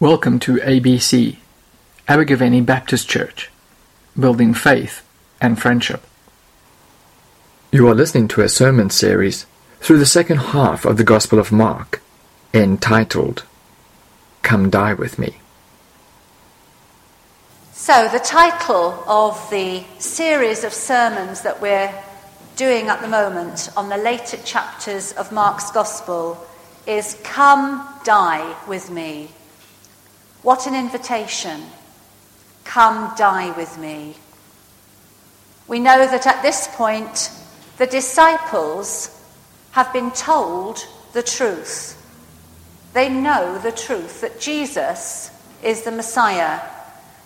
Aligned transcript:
Welcome 0.00 0.38
to 0.40 0.58
ABC, 0.58 1.38
Abergavenny 2.06 2.64
Baptist 2.64 3.08
Church, 3.08 3.50
building 4.16 4.54
faith 4.54 5.04
and 5.40 5.60
friendship. 5.60 6.04
You 7.72 7.88
are 7.88 7.96
listening 7.96 8.28
to 8.28 8.42
a 8.42 8.48
sermon 8.48 8.90
series 8.90 9.46
through 9.80 9.98
the 9.98 10.06
second 10.06 10.36
half 10.36 10.84
of 10.84 10.98
the 10.98 11.02
Gospel 11.02 11.40
of 11.40 11.50
Mark, 11.50 12.00
entitled 12.54 13.44
Come 14.42 14.70
Die 14.70 14.94
With 14.94 15.18
Me. 15.18 15.38
So, 17.72 18.06
the 18.06 18.20
title 18.20 19.02
of 19.08 19.50
the 19.50 19.82
series 19.98 20.62
of 20.62 20.72
sermons 20.72 21.40
that 21.40 21.60
we're 21.60 21.92
doing 22.54 22.86
at 22.86 23.00
the 23.00 23.08
moment 23.08 23.68
on 23.76 23.88
the 23.88 23.98
later 23.98 24.36
chapters 24.44 25.10
of 25.14 25.32
Mark's 25.32 25.72
Gospel 25.72 26.46
is 26.86 27.18
Come 27.24 27.84
Die 28.04 28.54
With 28.68 28.92
Me. 28.92 29.30
What 30.48 30.66
an 30.66 30.74
invitation. 30.74 31.60
Come 32.64 33.14
die 33.18 33.54
with 33.54 33.76
me. 33.76 34.16
We 35.66 35.78
know 35.78 36.06
that 36.06 36.26
at 36.26 36.40
this 36.40 36.66
point, 36.72 37.30
the 37.76 37.86
disciples 37.86 39.14
have 39.72 39.92
been 39.92 40.10
told 40.12 40.78
the 41.12 41.22
truth. 41.22 42.02
They 42.94 43.10
know 43.10 43.58
the 43.58 43.72
truth 43.72 44.22
that 44.22 44.40
Jesus 44.40 45.30
is 45.62 45.82
the 45.82 45.90
Messiah. 45.90 46.62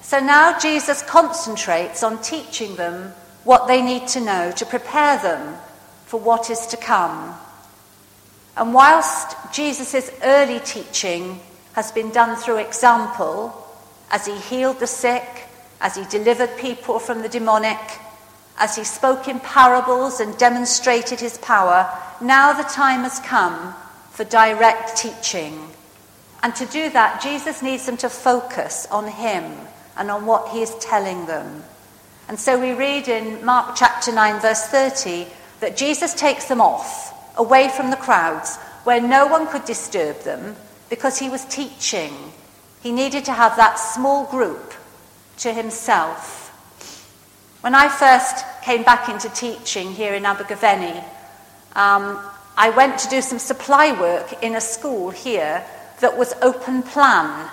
So 0.01 0.19
now 0.19 0.59
Jesus 0.59 1.05
concentrates 1.05 2.03
on 2.03 2.21
teaching 2.23 2.75
them 2.75 3.13
what 3.45 3.69
they 3.69 3.83
need 3.83 4.09
to 4.09 4.21
know 4.21 4.51
to 4.51 4.67
prepare 4.67 5.23
them 5.23 5.59
for 6.07 6.19
what 6.19 6.51
is 6.51 6.67
to 6.67 6.77
come. 6.77 7.37
And 8.57 8.75
whilst 8.75 9.37
Jesus' 9.53 10.11
early 10.25 10.59
teaching 10.59 11.39
has 11.75 11.93
been 11.93 12.11
done 12.11 12.37
through 12.37 12.59
example 12.59 13.55
as 14.11 14.27
he 14.27 14.37
healed 14.37 14.79
the 14.79 14.87
sick, 14.87 15.49
as 15.81 15.97
he 15.97 16.05
delivered 16.05 16.57
people 16.59 16.99
from 16.99 17.23
the 17.23 17.29
demonic, 17.29 17.79
as 18.59 18.77
he 18.77 18.85
spoke 18.85 19.27
in 19.27 19.41
parables 19.41 20.21
and 20.21 20.37
demonstrated 20.39 21.19
his 21.19 21.39
power. 21.39 21.91
Now 22.21 22.53
the 22.53 22.69
time 22.69 23.01
has 23.01 23.19
come 23.21 23.75
for 24.11 24.25
direct 24.25 24.97
teaching. 24.97 25.69
And 26.43 26.55
to 26.57 26.67
do 26.67 26.91
that, 26.91 27.23
Jesus 27.23 27.63
needs 27.63 27.87
them 27.87 27.97
to 27.99 28.11
focus 28.11 28.87
on 28.91 29.09
him 29.09 29.45
and 29.97 30.11
on 30.11 30.27
what 30.27 30.51
he 30.51 30.61
is 30.63 30.75
telling 30.77 31.27
them. 31.27 31.65
And 32.29 32.39
so 32.39 32.61
we 32.61 32.73
read 32.73 33.09
in 33.09 33.45
Mark 33.45 33.77
chapter 33.77 34.13
9, 34.13 34.41
verse 34.41 34.67
30, 34.67 35.27
that 35.61 35.77
Jesus 35.77 36.15
takes 36.15 36.47
them 36.47 36.61
off, 36.61 37.37
away 37.37 37.69
from 37.69 37.91
the 37.91 37.97
crowds, 37.97 38.57
where 38.85 39.01
no 39.01 39.27
one 39.27 39.47
could 39.47 39.65
disturb 39.65 40.21
them, 40.23 40.57
because 40.93 41.19
he 41.19 41.31
was 41.31 41.47
teaching. 41.47 42.13
He 42.83 42.93
needed 42.93 43.25
to 43.25 43.33
have 43.33 43.57
that 43.57 43.77
small 43.77 44.27
group 44.27 44.75
to 45.39 45.51
himself. 45.51 46.51
When 47.63 47.75
I 47.75 47.89
first 47.89 48.45
came 48.63 48.83
back 48.83 49.09
into 49.09 49.31
teaching 49.31 49.93
here 49.93 50.13
in 50.13 50.27
Abergavenny, 50.27 50.99
um, 51.75 52.21
I 52.59 52.75
went 52.77 52.99
to 52.99 53.09
do 53.09 53.23
some 53.23 53.39
supply 53.39 53.99
work 53.99 54.43
in 54.43 54.55
a 54.55 54.61
school 54.61 55.09
here 55.09 55.65
that 56.01 56.19
was 56.19 56.35
open 56.43 56.83
plan. 56.83 57.49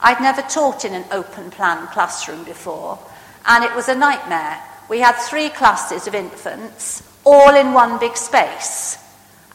I'd 0.00 0.20
never 0.20 0.42
taught 0.42 0.84
in 0.84 0.94
an 0.94 1.06
open 1.10 1.50
plan 1.50 1.88
classroom 1.88 2.44
before, 2.44 2.96
and 3.44 3.64
it 3.64 3.74
was 3.74 3.88
a 3.88 3.96
nightmare. 3.96 4.62
We 4.88 5.00
had 5.00 5.16
three 5.16 5.48
classes 5.48 6.06
of 6.06 6.14
infants, 6.14 7.02
all 7.24 7.56
in 7.56 7.72
one 7.72 7.98
big 7.98 8.16
space. 8.16 8.98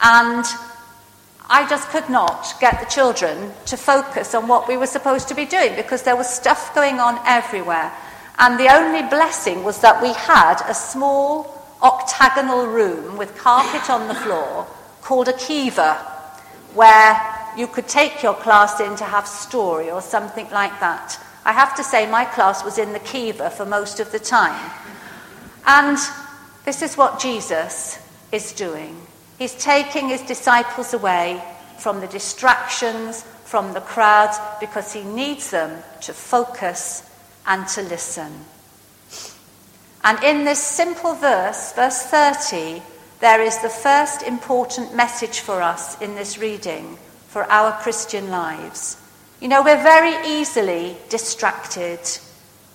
And 0.01 0.43
I 1.52 1.67
just 1.67 1.89
could 1.89 2.09
not 2.09 2.53
get 2.59 2.80
the 2.80 2.86
children 2.86 3.52
to 3.66 3.75
focus 3.75 4.36
on 4.36 4.47
what 4.47 4.67
we 4.67 4.78
were 4.78 4.86
supposed 4.86 5.28
to 5.30 5.36
be 5.36 5.45
doing 5.45 5.75
because 5.75 6.03
there 6.03 6.16
was 6.16 6.30
stuff 6.30 6.75
going 6.75 7.00
on 7.00 7.19
everywhere. 7.25 7.92
And 8.38 8.59
the 8.59 8.72
only 8.72 9.02
blessing 9.09 9.64
was 9.64 9.81
that 9.81 10.02
we 10.02 10.14
had 10.14 10.61
a 10.70 10.75
small 10.75 11.59
octagonal 11.81 12.67
room 12.67 13.17
with 13.17 13.36
carpet 13.36 13.89
on 13.89 14.08
the 14.08 14.14
floor 14.14 14.67
called 15.02 15.27
a 15.27 15.33
kiva, 15.33 15.95
where 16.76 17.20
you 17.58 17.65
could 17.65 17.88
take 17.88 18.21
your 18.21 18.36
class 18.36 18.80
in 18.80 18.95
to 18.98 19.04
have 19.04 19.27
story 19.27 19.89
or 19.89 20.02
something 20.02 20.48
like 20.52 20.80
that. 20.80 21.20
I 21.45 21.52
have 21.52 21.76
to 21.77 21.83
say, 21.83 22.09
my 22.09 22.26
class 22.26 22.64
was 22.64 22.77
in 22.77 22.93
the 22.93 22.99
kiva 22.99 23.49
for 23.49 23.65
most 23.65 23.99
of 23.99 24.11
the 24.11 24.20
time. 24.20 24.71
And 25.65 25.98
this 26.64 26.83
is 26.83 26.95
what 26.95 27.20
Jesus 27.20 27.98
is 28.32 28.54
doing. 28.54 28.95
He's 29.39 29.55
taking 29.55 30.10
his 30.10 30.22
disciples 30.22 30.94
away 30.94 31.42
from 31.77 32.02
the 32.02 32.08
distractions, 32.08 33.23
from 33.45 33.73
the 33.73 33.82
crowds, 33.82 34.38
because 34.60 34.92
he 34.94 35.02
needs 35.02 35.50
them 35.50 35.82
to 36.02 36.14
focus 36.14 37.10
and 37.48 37.67
to 37.70 37.82
listen. 37.82 38.32
And 40.04 40.22
in 40.23 40.44
this 40.44 40.61
simple 40.61 41.14
verse, 41.14 41.73
verse 41.73 42.04
30, 42.04 42.82
there 43.22 43.42
is 43.42 43.58
the 43.60 43.70
first 43.70 44.22
important 44.23 44.94
message 44.94 45.39
for 45.39 45.61
us 45.61 46.00
in 46.02 46.16
this 46.16 46.38
reading 46.38 46.98
for 47.27 47.44
our 47.45 47.71
Christian 47.82 48.30
lives. 48.30 48.98
You 49.39 49.48
know, 49.48 49.64
we're 49.64 49.82
very 49.82 50.16
easily 50.27 50.98
distracted. 51.10 52.00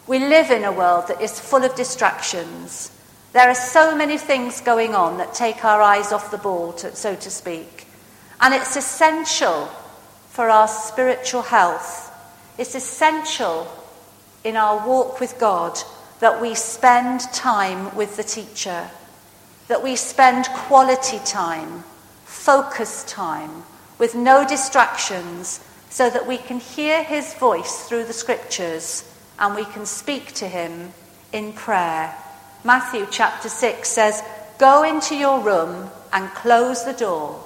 We 0.07 0.19
live 0.19 0.51
in 0.51 0.65
a 0.65 0.73
world 0.73 1.09
that 1.09 1.21
is 1.21 1.39
full 1.39 1.65
of 1.65 1.75
distractions. 1.75 2.91
There 3.35 3.51
are 3.51 3.55
so 3.57 3.97
many 3.97 4.17
things 4.17 4.61
going 4.61 4.95
on 4.95 5.19
that 5.19 5.35
take 5.35 5.65
our 5.65 5.83
eyes 5.83 6.13
off 6.13 6.31
the 6.31 6.39
ball, 6.39 6.73
to, 6.75 6.95
so 6.95 7.17
to 7.17 7.31
speak. 7.31 7.89
And 8.41 8.55
it's 8.55 8.77
essential 8.77 9.67
for 10.29 10.49
our 10.49 10.69
spiritual 10.69 11.43
health. 11.43 12.13
It's 12.59 12.77
essential 12.77 13.67
in 14.45 14.57
our 14.57 14.87
walk 14.87 15.19
with 15.19 15.41
God 15.41 15.77
that 16.21 16.41
we 16.41 16.55
spend 16.55 17.23
time 17.33 17.97
with 17.97 18.17
the 18.17 18.23
teacher, 18.23 18.89
that 19.67 19.83
we 19.83 19.97
spend 19.97 20.45
quality 20.47 21.19
time, 21.27 21.83
focus 22.25 23.03
time, 23.03 23.65
with 23.99 24.15
no 24.15 24.47
distractions, 24.47 25.59
so 25.91 26.09
that 26.09 26.29
we 26.29 26.37
can 26.37 26.61
hear 26.61 27.03
his 27.03 27.35
voice 27.35 27.89
through 27.89 28.05
the 28.05 28.13
scriptures 28.13 29.13
and 29.41 29.57
we 29.57 29.65
can 29.65 29.87
speak 29.87 30.35
to 30.35 30.47
him 30.47 30.93
in 31.33 31.53
prayer. 31.53 32.15
Matthew 32.65 33.07
chapter 33.11 33.49
6 33.49 33.89
says, 33.89 34.23
Go 34.59 34.83
into 34.85 35.15
your 35.15 35.41
room 35.41 35.91
and 36.13 36.29
close 36.31 36.85
the 36.85 36.95
door. 36.95 37.43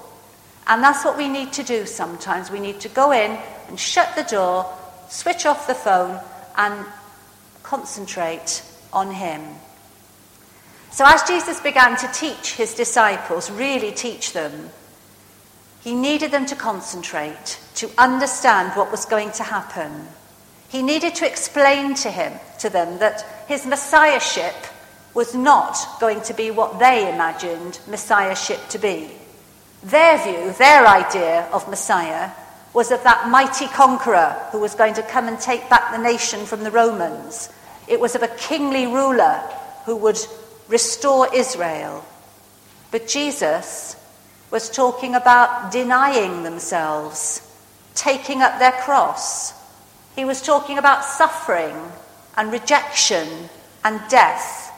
And 0.67 0.81
that's 0.81 1.03
what 1.03 1.17
we 1.17 1.27
need 1.27 1.51
to 1.53 1.63
do 1.63 1.85
sometimes. 1.85 2.49
We 2.49 2.59
need 2.59 2.79
to 2.81 2.89
go 2.89 3.11
in 3.11 3.37
and 3.67 3.79
shut 3.79 4.15
the 4.15 4.23
door, 4.23 4.71
switch 5.09 5.45
off 5.45 5.67
the 5.67 5.75
phone, 5.75 6.19
and 6.55 6.85
concentrate 7.63 8.63
on 8.93 9.11
Him. 9.11 9.41
So, 10.91 11.05
as 11.07 11.23
Jesus 11.23 11.59
began 11.59 11.95
to 11.97 12.07
teach 12.13 12.55
his 12.55 12.73
disciples, 12.73 13.51
really 13.51 13.91
teach 13.91 14.33
them, 14.33 14.69
he 15.81 15.93
needed 15.93 16.31
them 16.31 16.45
to 16.47 16.55
concentrate, 16.55 17.59
to 17.75 17.89
understand 17.97 18.73
what 18.73 18.91
was 18.91 19.05
going 19.05 19.31
to 19.33 19.43
happen. 19.43 20.07
He 20.67 20.81
needed 20.81 21.15
to 21.15 21.27
explain 21.27 21.93
to 21.95 22.11
him, 22.11 22.33
to 22.59 22.69
them, 22.69 22.99
that 22.99 23.45
his 23.47 23.65
messiahship 23.65 24.55
was 25.13 25.33
not 25.33 25.77
going 25.99 26.21
to 26.21 26.33
be 26.33 26.51
what 26.51 26.79
they 26.79 27.11
imagined 27.13 27.79
Messiahship 27.87 28.59
to 28.69 28.79
be. 28.79 29.09
Their 29.83 30.17
view, 30.23 30.53
their 30.53 30.85
idea 30.87 31.47
of 31.51 31.69
Messiah, 31.69 32.31
was 32.73 32.91
of 32.91 33.03
that 33.03 33.29
mighty 33.29 33.67
conqueror 33.67 34.35
who 34.51 34.59
was 34.59 34.75
going 34.75 34.93
to 34.93 35.03
come 35.03 35.27
and 35.27 35.39
take 35.39 35.69
back 35.69 35.91
the 35.91 35.97
nation 35.97 36.45
from 36.45 36.63
the 36.63 36.71
Romans. 36.71 37.49
It 37.87 37.99
was 37.99 38.15
of 38.15 38.23
a 38.23 38.27
kingly 38.27 38.85
ruler 38.85 39.41
who 39.85 39.95
would 39.97 40.19
restore 40.67 41.33
Israel. 41.33 42.05
But 42.91 43.07
Jesus 43.07 43.95
was 44.51 44.69
talking 44.69 45.15
about 45.15 45.71
denying 45.71 46.43
themselves, 46.43 47.41
taking 47.95 48.41
up 48.41 48.59
their 48.59 48.71
cross. 48.71 49.53
He 50.15 50.25
was 50.25 50.41
talking 50.41 50.77
about 50.77 51.05
suffering 51.05 51.75
and 52.37 52.51
rejection 52.51 53.27
and 53.83 53.99
death. 54.09 54.68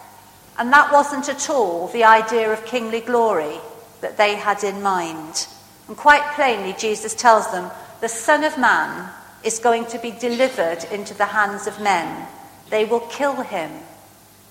And 0.57 0.71
that 0.73 0.91
wasn't 0.91 1.29
at 1.29 1.49
all 1.49 1.87
the 1.87 2.03
idea 2.03 2.51
of 2.51 2.65
kingly 2.65 3.01
glory 3.01 3.57
that 4.01 4.17
they 4.17 4.35
had 4.35 4.63
in 4.63 4.81
mind. 4.81 5.47
And 5.87 5.97
quite 5.97 6.35
plainly, 6.35 6.75
Jesus 6.77 7.13
tells 7.13 7.51
them 7.51 7.71
the 8.01 8.09
Son 8.09 8.43
of 8.43 8.57
Man 8.57 9.11
is 9.43 9.59
going 9.59 9.85
to 9.87 9.99
be 9.99 10.11
delivered 10.11 10.83
into 10.91 11.13
the 11.13 11.25
hands 11.25 11.67
of 11.67 11.81
men. 11.81 12.27
They 12.69 12.85
will 12.85 13.01
kill 13.01 13.41
him, 13.41 13.71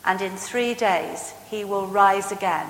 and 0.05 0.20
in 0.20 0.37
three 0.37 0.75
days 0.75 1.32
he 1.49 1.64
will 1.64 1.87
rise 1.87 2.32
again. 2.32 2.67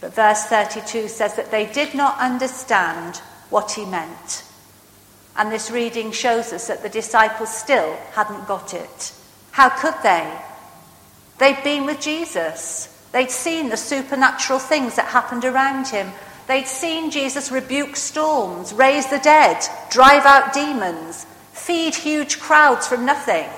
But 0.00 0.14
verse 0.14 0.44
32 0.44 1.08
says 1.08 1.36
that 1.36 1.50
they 1.50 1.66
did 1.66 1.94
not 1.94 2.18
understand 2.18 3.18
what 3.50 3.72
he 3.72 3.84
meant. 3.84 4.44
And 5.36 5.52
this 5.52 5.70
reading 5.70 6.12
shows 6.12 6.52
us 6.52 6.68
that 6.68 6.82
the 6.82 6.88
disciples 6.88 7.54
still 7.54 7.96
hadn't 8.12 8.48
got 8.48 8.74
it. 8.74 9.12
How 9.52 9.68
could 9.68 9.94
they? 10.02 10.40
They'd 11.40 11.64
been 11.64 11.86
with 11.86 12.00
Jesus. 12.00 12.86
They'd 13.12 13.30
seen 13.30 13.70
the 13.70 13.76
supernatural 13.76 14.58
things 14.58 14.96
that 14.96 15.06
happened 15.06 15.46
around 15.46 15.88
him. 15.88 16.12
They'd 16.46 16.66
seen 16.66 17.10
Jesus 17.10 17.50
rebuke 17.50 17.96
storms, 17.96 18.74
raise 18.74 19.08
the 19.08 19.18
dead, 19.18 19.64
drive 19.90 20.26
out 20.26 20.52
demons. 20.52 21.26
feed 21.52 21.94
huge 21.94 22.40
crowds 22.40 22.86
from 22.86 23.06
nothing, 23.06 23.48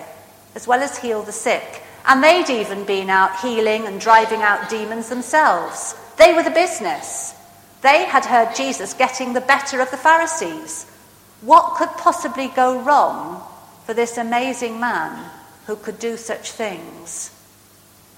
as 0.54 0.66
well 0.66 0.80
as 0.80 0.98
heal 0.98 1.22
the 1.22 1.32
sick. 1.32 1.82
And 2.06 2.22
they'd 2.22 2.50
even 2.50 2.84
been 2.84 3.10
out 3.10 3.40
healing 3.40 3.86
and 3.86 4.00
driving 4.00 4.42
out 4.42 4.70
demons 4.70 5.08
themselves. 5.08 5.94
They 6.16 6.34
were 6.34 6.42
the 6.44 6.50
business. 6.50 7.34
They 7.80 8.04
had 8.04 8.24
heard 8.24 8.54
Jesus 8.54 8.94
getting 8.94 9.32
the 9.32 9.40
better 9.40 9.80
of 9.80 9.90
the 9.90 9.96
Pharisees. 9.96 10.86
What 11.40 11.76
could 11.76 11.90
possibly 11.96 12.48
go 12.48 12.80
wrong 12.80 13.42
for 13.86 13.94
this 13.94 14.16
amazing 14.18 14.78
man 14.78 15.30
who 15.66 15.74
could 15.74 15.98
do 15.98 16.16
such 16.16 16.52
things? 16.52 17.31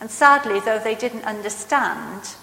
And 0.00 0.10
sadly, 0.10 0.60
though 0.60 0.78
they 0.78 0.94
didn't 0.94 1.24
understand, 1.24 2.34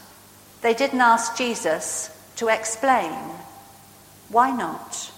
they 0.62 0.74
didn't 0.74 1.02
ask 1.02 1.38
Jesus 1.38 2.10
to 2.38 2.48
explain. 2.48 3.14
Why 4.30 4.52
not? 4.52 5.12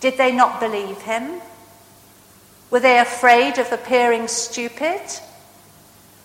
Did 0.00 0.16
they 0.16 0.32
not 0.32 0.60
believe 0.60 1.02
him? 1.02 1.40
Were 2.70 2.80
they 2.80 2.98
afraid 2.98 3.58
of 3.58 3.72
appearing 3.72 4.28
stupid? 4.28 5.02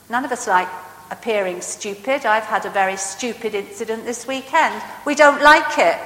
None 0.09 0.25
of 0.25 0.31
us 0.31 0.47
like 0.47 0.67
appearing 1.11 1.61
stupid. 1.61 2.25
I've 2.25 2.43
had 2.43 2.65
a 2.65 2.69
very 2.69 2.97
stupid 2.97 3.53
incident 3.53 4.05
this 4.05 4.27
weekend. 4.27 4.81
We 5.05 5.13
don't 5.13 5.41
like 5.41 5.77
it 5.77 5.97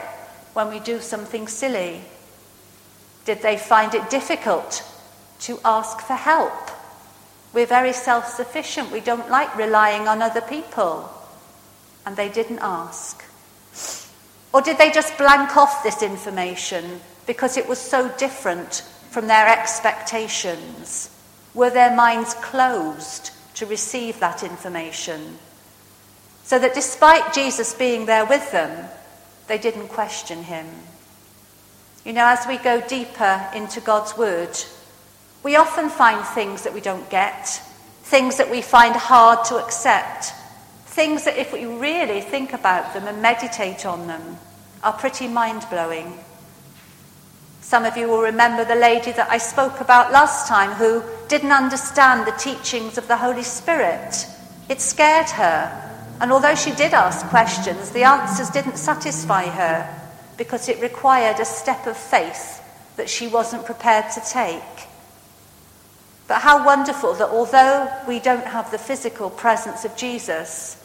when 0.53 0.69
we 0.69 0.79
do 0.79 0.99
something 0.99 1.47
silly. 1.47 2.01
Did 3.25 3.41
they 3.41 3.57
find 3.57 3.93
it 3.93 4.09
difficult 4.09 4.83
to 5.41 5.59
ask 5.63 6.01
for 6.01 6.13
help? 6.13 6.64
We're 7.55 7.65
very 7.65 7.93
self 7.93 8.27
sufficient. 8.27 8.91
We 8.91 8.99
don't 8.99 9.29
like 9.29 9.55
relying 9.55 10.09
on 10.09 10.21
other 10.21 10.41
people. 10.41 11.09
And 12.05 12.17
they 12.17 12.27
didn't 12.27 12.59
ask. 12.59 13.23
Or 14.53 14.61
did 14.61 14.77
they 14.77 14.91
just 14.91 15.17
blank 15.17 15.55
off 15.55 15.81
this 15.81 16.03
information 16.03 16.99
because 17.25 17.55
it 17.55 17.67
was 17.67 17.79
so 17.79 18.09
different 18.17 18.83
from 19.09 19.27
their 19.27 19.47
expectations? 19.47 21.09
Were 21.53 21.69
their 21.69 21.95
minds 21.95 22.33
closed 22.35 23.31
to 23.55 23.65
receive 23.65 24.19
that 24.19 24.43
information? 24.43 25.37
So 26.43 26.59
that 26.59 26.75
despite 26.75 27.33
Jesus 27.33 27.73
being 27.73 28.05
there 28.05 28.25
with 28.25 28.51
them, 28.51 28.89
they 29.47 29.57
didn't 29.57 29.87
question 29.87 30.43
him. 30.43 30.67
You 32.03 32.11
know, 32.11 32.25
as 32.25 32.45
we 32.47 32.57
go 32.57 32.81
deeper 32.81 33.47
into 33.55 33.79
God's 33.79 34.17
Word, 34.17 34.55
we 35.45 35.55
often 35.55 35.89
find 35.89 36.25
things 36.25 36.63
that 36.63 36.73
we 36.73 36.81
don't 36.81 37.07
get, 37.11 37.47
things 38.01 38.37
that 38.37 38.49
we 38.49 38.63
find 38.63 38.95
hard 38.95 39.45
to 39.45 39.63
accept, 39.63 40.33
things 40.87 41.23
that, 41.25 41.37
if 41.37 41.53
we 41.53 41.67
really 41.67 42.19
think 42.19 42.51
about 42.51 42.95
them 42.95 43.05
and 43.05 43.21
meditate 43.21 43.85
on 43.85 44.07
them, 44.07 44.37
are 44.83 44.93
pretty 44.93 45.27
mind 45.27 45.63
blowing. 45.69 46.17
Some 47.61 47.85
of 47.85 47.95
you 47.95 48.07
will 48.07 48.23
remember 48.23 48.65
the 48.65 48.73
lady 48.73 49.11
that 49.11 49.29
I 49.29 49.37
spoke 49.37 49.81
about 49.81 50.11
last 50.11 50.47
time 50.47 50.71
who 50.71 51.03
didn't 51.27 51.51
understand 51.51 52.25
the 52.25 52.39
teachings 52.39 52.97
of 52.97 53.07
the 53.07 53.17
Holy 53.17 53.43
Spirit. 53.43 54.25
It 54.67 54.81
scared 54.81 55.29
her. 55.29 56.17
And 56.21 56.31
although 56.31 56.55
she 56.55 56.71
did 56.71 56.95
ask 56.95 57.23
questions, 57.27 57.91
the 57.91 58.03
answers 58.03 58.49
didn't 58.49 58.77
satisfy 58.77 59.45
her 59.45 59.87
because 60.37 60.69
it 60.69 60.81
required 60.81 61.39
a 61.39 61.45
step 61.45 61.85
of 61.85 61.95
faith 61.95 62.63
that 62.95 63.11
she 63.11 63.27
wasn't 63.27 63.67
prepared 63.67 64.11
to 64.13 64.21
take. 64.21 64.87
But 66.27 66.41
how 66.41 66.65
wonderful 66.65 67.13
that 67.13 67.29
although 67.29 67.91
we 68.07 68.19
don't 68.19 68.45
have 68.45 68.71
the 68.71 68.77
physical 68.77 69.29
presence 69.29 69.85
of 69.85 69.95
Jesus 69.95 70.83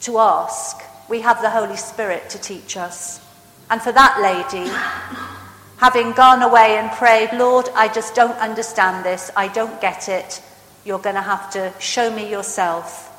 to 0.00 0.18
ask, 0.18 0.82
we 1.08 1.20
have 1.20 1.40
the 1.40 1.50
Holy 1.50 1.76
Spirit 1.76 2.28
to 2.30 2.38
teach 2.38 2.76
us. 2.76 3.20
And 3.70 3.80
for 3.80 3.92
that 3.92 4.20
lady, 4.20 4.70
having 5.78 6.12
gone 6.12 6.42
away 6.42 6.76
and 6.76 6.90
prayed, 6.92 7.32
Lord, 7.32 7.68
I 7.74 7.88
just 7.88 8.14
don't 8.14 8.36
understand 8.38 9.04
this, 9.04 9.30
I 9.36 9.48
don't 9.48 9.80
get 9.80 10.08
it, 10.08 10.42
you're 10.84 10.98
going 10.98 11.14
to 11.14 11.22
have 11.22 11.50
to 11.52 11.72
show 11.80 12.14
me 12.14 12.30
yourself. 12.30 13.10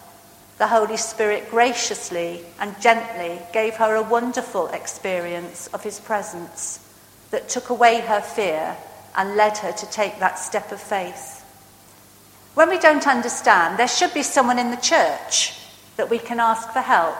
The 0.59 0.67
Holy 0.67 0.97
Spirit 0.97 1.49
graciously 1.49 2.45
and 2.59 2.79
gently 2.79 3.39
gave 3.51 3.73
her 3.75 3.95
a 3.95 4.03
wonderful 4.03 4.67
experience 4.67 5.67
of 5.73 5.83
His 5.83 5.99
presence 5.99 6.79
that 7.31 7.49
took 7.49 7.71
away 7.71 8.01
her 8.01 8.21
fear 8.21 8.77
and 9.17 9.35
led 9.35 9.57
her 9.57 9.71
to 9.71 9.89
take 9.89 10.19
that 10.19 10.37
step 10.39 10.71
of 10.71 10.79
faith. 10.79 11.34
When 12.55 12.69
we 12.69 12.79
don't 12.79 13.05
understand, 13.05 13.77
there 13.77 13.87
should 13.87 14.13
be 14.13 14.23
someone 14.23 14.57
in 14.57 14.71
the 14.71 14.77
church 14.77 15.59
that 15.97 16.09
we 16.09 16.19
can 16.19 16.39
ask 16.39 16.69
for 16.71 16.79
help. 16.79 17.17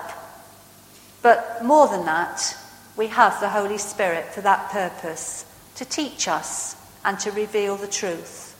But 1.22 1.64
more 1.64 1.88
than 1.90 2.06
that, 2.06 2.58
we 2.96 3.08
have 3.08 3.40
the 3.42 3.50
Holy 3.50 3.78
Spirit 3.78 4.34
for 4.34 4.40
that 4.42 4.70
purpose, 4.72 5.46
to 5.76 5.84
teach 5.84 6.30
us 6.30 6.78
and 7.04 7.20
to 7.20 7.32
reveal 7.32 7.76
the 7.76 7.88
truth. 7.88 8.54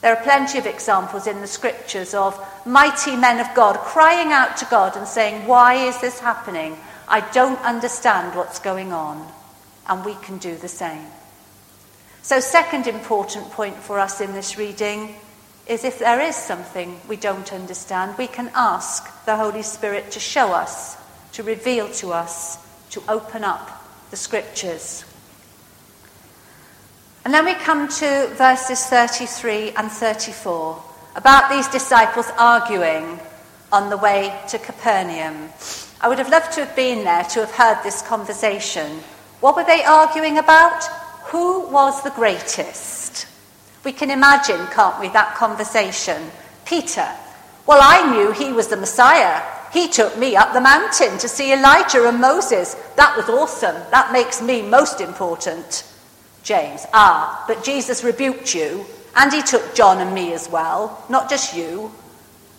There 0.00 0.16
are 0.16 0.22
plenty 0.22 0.58
of 0.58 0.66
examples 0.66 1.26
in 1.26 1.42
the 1.42 1.46
scriptures 1.46 2.14
of 2.14 2.38
mighty 2.66 3.16
men 3.16 3.38
of 3.38 3.54
God 3.54 3.76
crying 3.76 4.32
out 4.32 4.56
to 4.58 4.66
God 4.66 4.96
and 4.96 5.06
saying, 5.06 5.46
Why 5.46 5.74
is 5.74 6.00
this 6.00 6.20
happening? 6.20 6.78
I 7.06 7.20
don't 7.32 7.60
understand 7.60 8.34
what's 8.34 8.58
going 8.58 8.92
on. 8.92 9.30
And 9.86 10.04
we 10.04 10.14
can 10.14 10.38
do 10.38 10.56
the 10.56 10.68
same. 10.68 11.04
So, 12.22 12.40
second 12.40 12.86
important 12.86 13.50
point 13.50 13.76
for 13.76 13.98
us 13.98 14.22
in 14.22 14.32
this 14.32 14.56
reading 14.56 15.14
is 15.66 15.84
if 15.84 15.98
there 15.98 16.20
is 16.20 16.36
something 16.36 17.00
we 17.08 17.16
don't 17.16 17.52
understand, 17.52 18.18
we 18.18 18.26
can 18.26 18.50
ask 18.54 19.24
the 19.24 19.36
Holy 19.36 19.62
Spirit 19.62 20.10
to 20.10 20.20
show 20.20 20.52
us, 20.52 20.96
to 21.32 21.42
reveal 21.42 21.88
to 21.92 22.12
us 22.12 22.58
to 22.90 23.02
open 23.08 23.42
up 23.44 23.82
the 24.10 24.16
scriptures. 24.16 25.04
And 27.24 27.32
then 27.32 27.44
we 27.46 27.54
come 27.54 27.88
to 27.88 28.28
verses 28.34 28.84
33 28.86 29.70
and 29.72 29.90
34 29.90 30.82
about 31.16 31.50
these 31.50 31.66
disciples 31.68 32.26
arguing 32.38 33.18
on 33.72 33.88
the 33.88 33.96
way 33.96 34.38
to 34.48 34.58
Capernaum. 34.58 35.48
I 36.00 36.08
would 36.08 36.18
have 36.18 36.28
loved 36.28 36.52
to 36.52 36.64
have 36.66 36.76
been 36.76 37.02
there 37.04 37.24
to 37.24 37.40
have 37.40 37.50
heard 37.50 37.82
this 37.82 38.02
conversation. 38.02 39.00
What 39.40 39.56
were 39.56 39.64
they 39.64 39.82
arguing 39.84 40.38
about? 40.38 40.84
Who 41.32 41.66
was 41.68 42.02
the 42.02 42.10
greatest? 42.10 43.26
We 43.84 43.92
can 43.92 44.10
imagine, 44.10 44.66
can't 44.68 44.98
we, 44.98 45.08
that 45.08 45.34
conversation. 45.34 46.30
Peter, 46.64 47.06
well, 47.66 47.80
I 47.82 48.10
knew 48.12 48.32
he 48.32 48.52
was 48.52 48.68
the 48.68 48.76
Messiah. 48.76 49.42
He 49.72 49.88
took 49.88 50.16
me 50.16 50.36
up 50.36 50.52
the 50.52 50.60
mountain 50.60 51.18
to 51.18 51.28
see 51.28 51.52
Elijah 51.52 52.08
and 52.08 52.20
Moses. 52.20 52.74
That 52.96 53.16
was 53.16 53.28
awesome. 53.28 53.76
That 53.90 54.12
makes 54.12 54.40
me 54.40 54.62
most 54.62 55.00
important. 55.00 55.84
James, 56.42 56.86
ah, 56.92 57.44
but 57.48 57.64
Jesus 57.64 58.04
rebuked 58.04 58.54
you, 58.54 58.84
and 59.16 59.32
he 59.32 59.42
took 59.42 59.74
John 59.74 59.98
and 59.98 60.14
me 60.14 60.34
as 60.34 60.48
well, 60.50 61.04
not 61.08 61.30
just 61.30 61.56
you. 61.56 61.90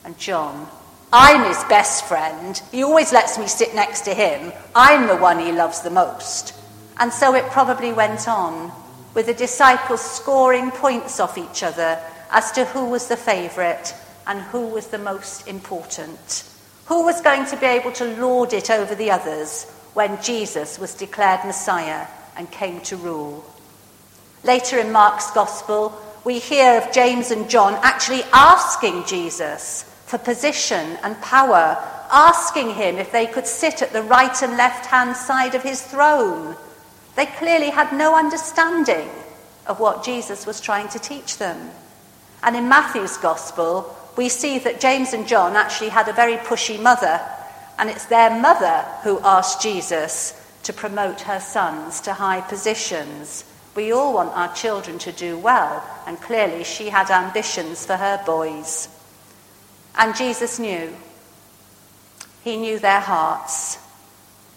And 0.03 0.17
John, 0.17 0.67
I'm 1.13 1.48
his 1.48 1.63
best 1.65 2.05
friend. 2.05 2.60
He 2.72 2.84
always 2.84 3.13
lets 3.13 3.38
me 3.38 3.48
sit 3.48 3.74
next 3.74 4.01
to 4.01 4.13
him. 4.13 4.51
I'm 4.75 5.08
the 5.08 5.17
one 5.17 5.39
he 5.39 5.51
loves 5.51 5.82
the 5.82 5.89
most. 5.89 6.53
And 6.98 7.13
so 7.13 7.36
it 7.36 7.46
probably 7.51 7.94
went 7.94 8.27
on, 8.27 8.72
with 9.15 9.25
the 9.25 9.34
disciples 9.34 10.01
scoring 10.01 10.69
points 10.69 11.19
off 11.19 11.38
each 11.38 11.63
other 11.63 12.00
as 12.29 12.51
to 12.51 12.65
who 12.65 12.89
was 12.89 13.07
the 13.07 13.17
favourite 13.17 13.95
and 14.27 14.41
who 14.41 14.67
was 14.67 14.88
the 14.88 14.98
most 14.98 15.48
important. 15.48 16.43
Who 16.88 17.03
was 17.03 17.22
going 17.22 17.45
to 17.48 17.57
be 17.57 17.65
able 17.65 17.93
to 17.93 18.17
lord 18.19 18.53
it 18.53 18.69
over 18.69 18.93
the 18.93 19.10
others 19.10 19.63
when 19.93 20.22
Jesus 20.22 20.77
was 20.77 20.93
declared 20.93 21.45
Messiah 21.45 22.05
and 22.36 22.51
came 22.51 22.81
to 22.81 22.98
rule? 22.98 23.43
Later 24.43 24.77
in 24.77 24.91
Mark's 24.91 25.31
Gospel, 25.31 26.00
we 26.25 26.39
hear 26.39 26.77
of 26.77 26.91
James 26.91 27.31
and 27.31 27.50
John 27.50 27.79
actually 27.81 28.24
asking 28.34 29.05
Jesus 29.05 29.84
for 30.05 30.17
position 30.17 30.98
and 31.03 31.19
power, 31.22 31.77
asking 32.12 32.72
him 32.75 32.98
if 32.98 33.12
they 33.12 33.27
could 33.27 33.48
sit 33.48 33.81
at 33.81 33.93
the 33.93 34.03
right 34.03 34.43
and 34.43 34.57
left 34.57 34.88
hand 34.88 35.15
side 35.15 35.55
of 35.55 35.63
his 35.63 35.81
throne. 35.81 36.55
They 37.15 37.25
clearly 37.25 37.69
had 37.69 37.93
no 37.93 38.15
understanding 38.15 39.10
of 39.65 39.79
what 39.79 40.03
Jesus 40.03 40.45
was 40.45 40.62
trying 40.62 40.89
to 40.89 41.00
teach 41.00 41.38
them. 41.38 41.72
And 42.43 42.55
in 42.55 42.69
Matthew's 42.69 43.17
Gospel, 43.17 43.95
we 44.15 44.29
see 44.29 44.60
that 44.60 44.79
James 44.79 45.13
and 45.13 45.27
John 45.27 45.55
actually 45.55 45.89
had 45.89 46.07
a 46.07 46.13
very 46.13 46.38
pushy 46.38 46.81
mother, 46.81 47.22
and 47.77 47.89
it's 47.89 48.05
their 48.05 48.29
mother 48.29 48.86
who 49.03 49.19
asked 49.22 49.62
Jesus 49.62 50.41
to 50.63 50.74
promote 50.74 51.22
her 51.22 51.39
sons 51.39 52.01
to 52.01 52.13
high 52.13 52.41
positions. 52.41 53.45
We 53.75 53.91
all 53.91 54.13
want 54.13 54.36
our 54.36 54.53
children 54.53 55.00
to 55.00 55.12
do 55.12 55.38
well, 55.38 55.84
and 56.07 56.19
clearly 56.22 56.63
she 56.63 56.89
had 56.89 57.10
ambitions 57.10 57.86
for 57.86 57.98
her 57.98 58.22
boys. 58.25 58.88
And 59.98 60.15
Jesus 60.15 60.60
knew. 60.60 60.93
He 62.43 62.57
knew 62.57 62.79
their 62.79 63.00
hearts. 63.00 63.79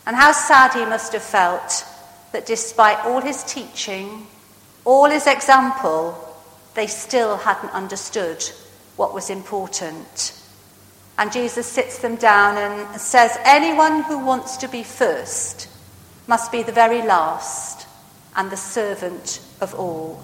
And 0.07 0.15
how 0.15 0.33
sad 0.33 0.75
he 0.75 0.85
must 0.85 1.13
have 1.13 1.23
felt 1.23 1.85
that 2.33 2.47
despite 2.47 3.05
all 3.05 3.21
his 3.21 3.43
teaching, 3.45 4.27
all 4.85 5.11
his 5.11 5.27
example, 5.27 6.17
they 6.75 6.87
still 6.87 7.37
hadn't 7.37 7.71
understood 7.71 8.43
what 8.97 9.15
was 9.15 9.31
important. 9.31 10.35
And 11.19 11.33
Jesus 11.33 11.67
sits 11.67 11.99
them 11.99 12.17
down 12.17 12.57
and 12.57 13.01
says, 13.01 13.37
Anyone 13.45 14.03
who 14.03 14.25
wants 14.25 14.57
to 14.59 14.69
be 14.69 14.83
first 14.83 15.69
must 16.27 16.53
be 16.53 16.63
the 16.63 16.73
very 16.73 17.03
last 17.03 17.87
and 18.37 18.51
the 18.51 18.57
servant 18.57 19.41
of 19.61 19.75
all. 19.75 20.23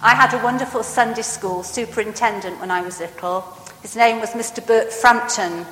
I 0.00 0.14
had 0.14 0.34
a 0.34 0.42
wonderful 0.42 0.82
Sunday 0.82 1.22
school 1.22 1.62
superintendent 1.62 2.60
when 2.60 2.70
I 2.70 2.80
was 2.80 3.00
little. 3.00 3.42
His 3.82 3.96
name 3.96 4.20
was 4.20 4.30
Mr. 4.30 4.66
Bert 4.66 4.92
Frampton. 4.92 5.66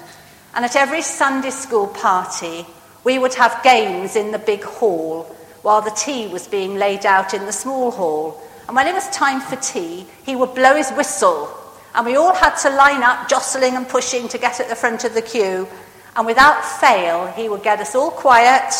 And 0.55 0.65
at 0.65 0.77
every 0.77 1.03
Sunday 1.03 1.51
school 1.51 1.87
party, 1.87 2.67
we 3.05 3.19
would 3.19 3.35
have 3.35 3.63
games 3.63 4.17
in 4.17 4.31
the 4.33 4.39
big 4.39 4.63
hall 4.63 5.25
while 5.63 5.81
the 5.81 5.91
tea 5.91 6.27
was 6.29 6.49
being 6.49 6.77
laid 6.77 7.07
out 7.07 7.35
in 7.35 7.47
the 7.47 7.53
small 7.53 7.91
hall. 7.91 8.43
And 8.67 8.77
when 8.77 8.87
it 8.87 8.95
was 8.95 9.09
time 9.11 9.41
for 9.41 9.57
tea, 9.57 10.07
he 10.25 10.37
would 10.37 10.55
blow 10.55 10.77
his 10.77 10.91
whistle. 10.91 11.51
And 11.95 12.07
we 12.07 12.17
all 12.17 12.35
had 12.35 12.57
to 12.59 12.71
line 12.71 13.03
up, 13.03 13.29
jostling 13.29 13.77
and 13.77 13.89
pushing 13.89 14.29
to 14.29 14.39
get 14.39 14.61
at 14.61 14.69
the 14.69 14.77
front 14.77 15.05
of 15.05 15.15
the 15.15 15.23
queue. 15.23 15.69
And 16.17 16.27
without 16.27 16.65
fail, 16.65 17.27
he 17.29 17.49
would 17.49 17.63
get 17.63 17.81
us 17.81 17.95
all 17.95 18.11
quiet. 18.11 18.73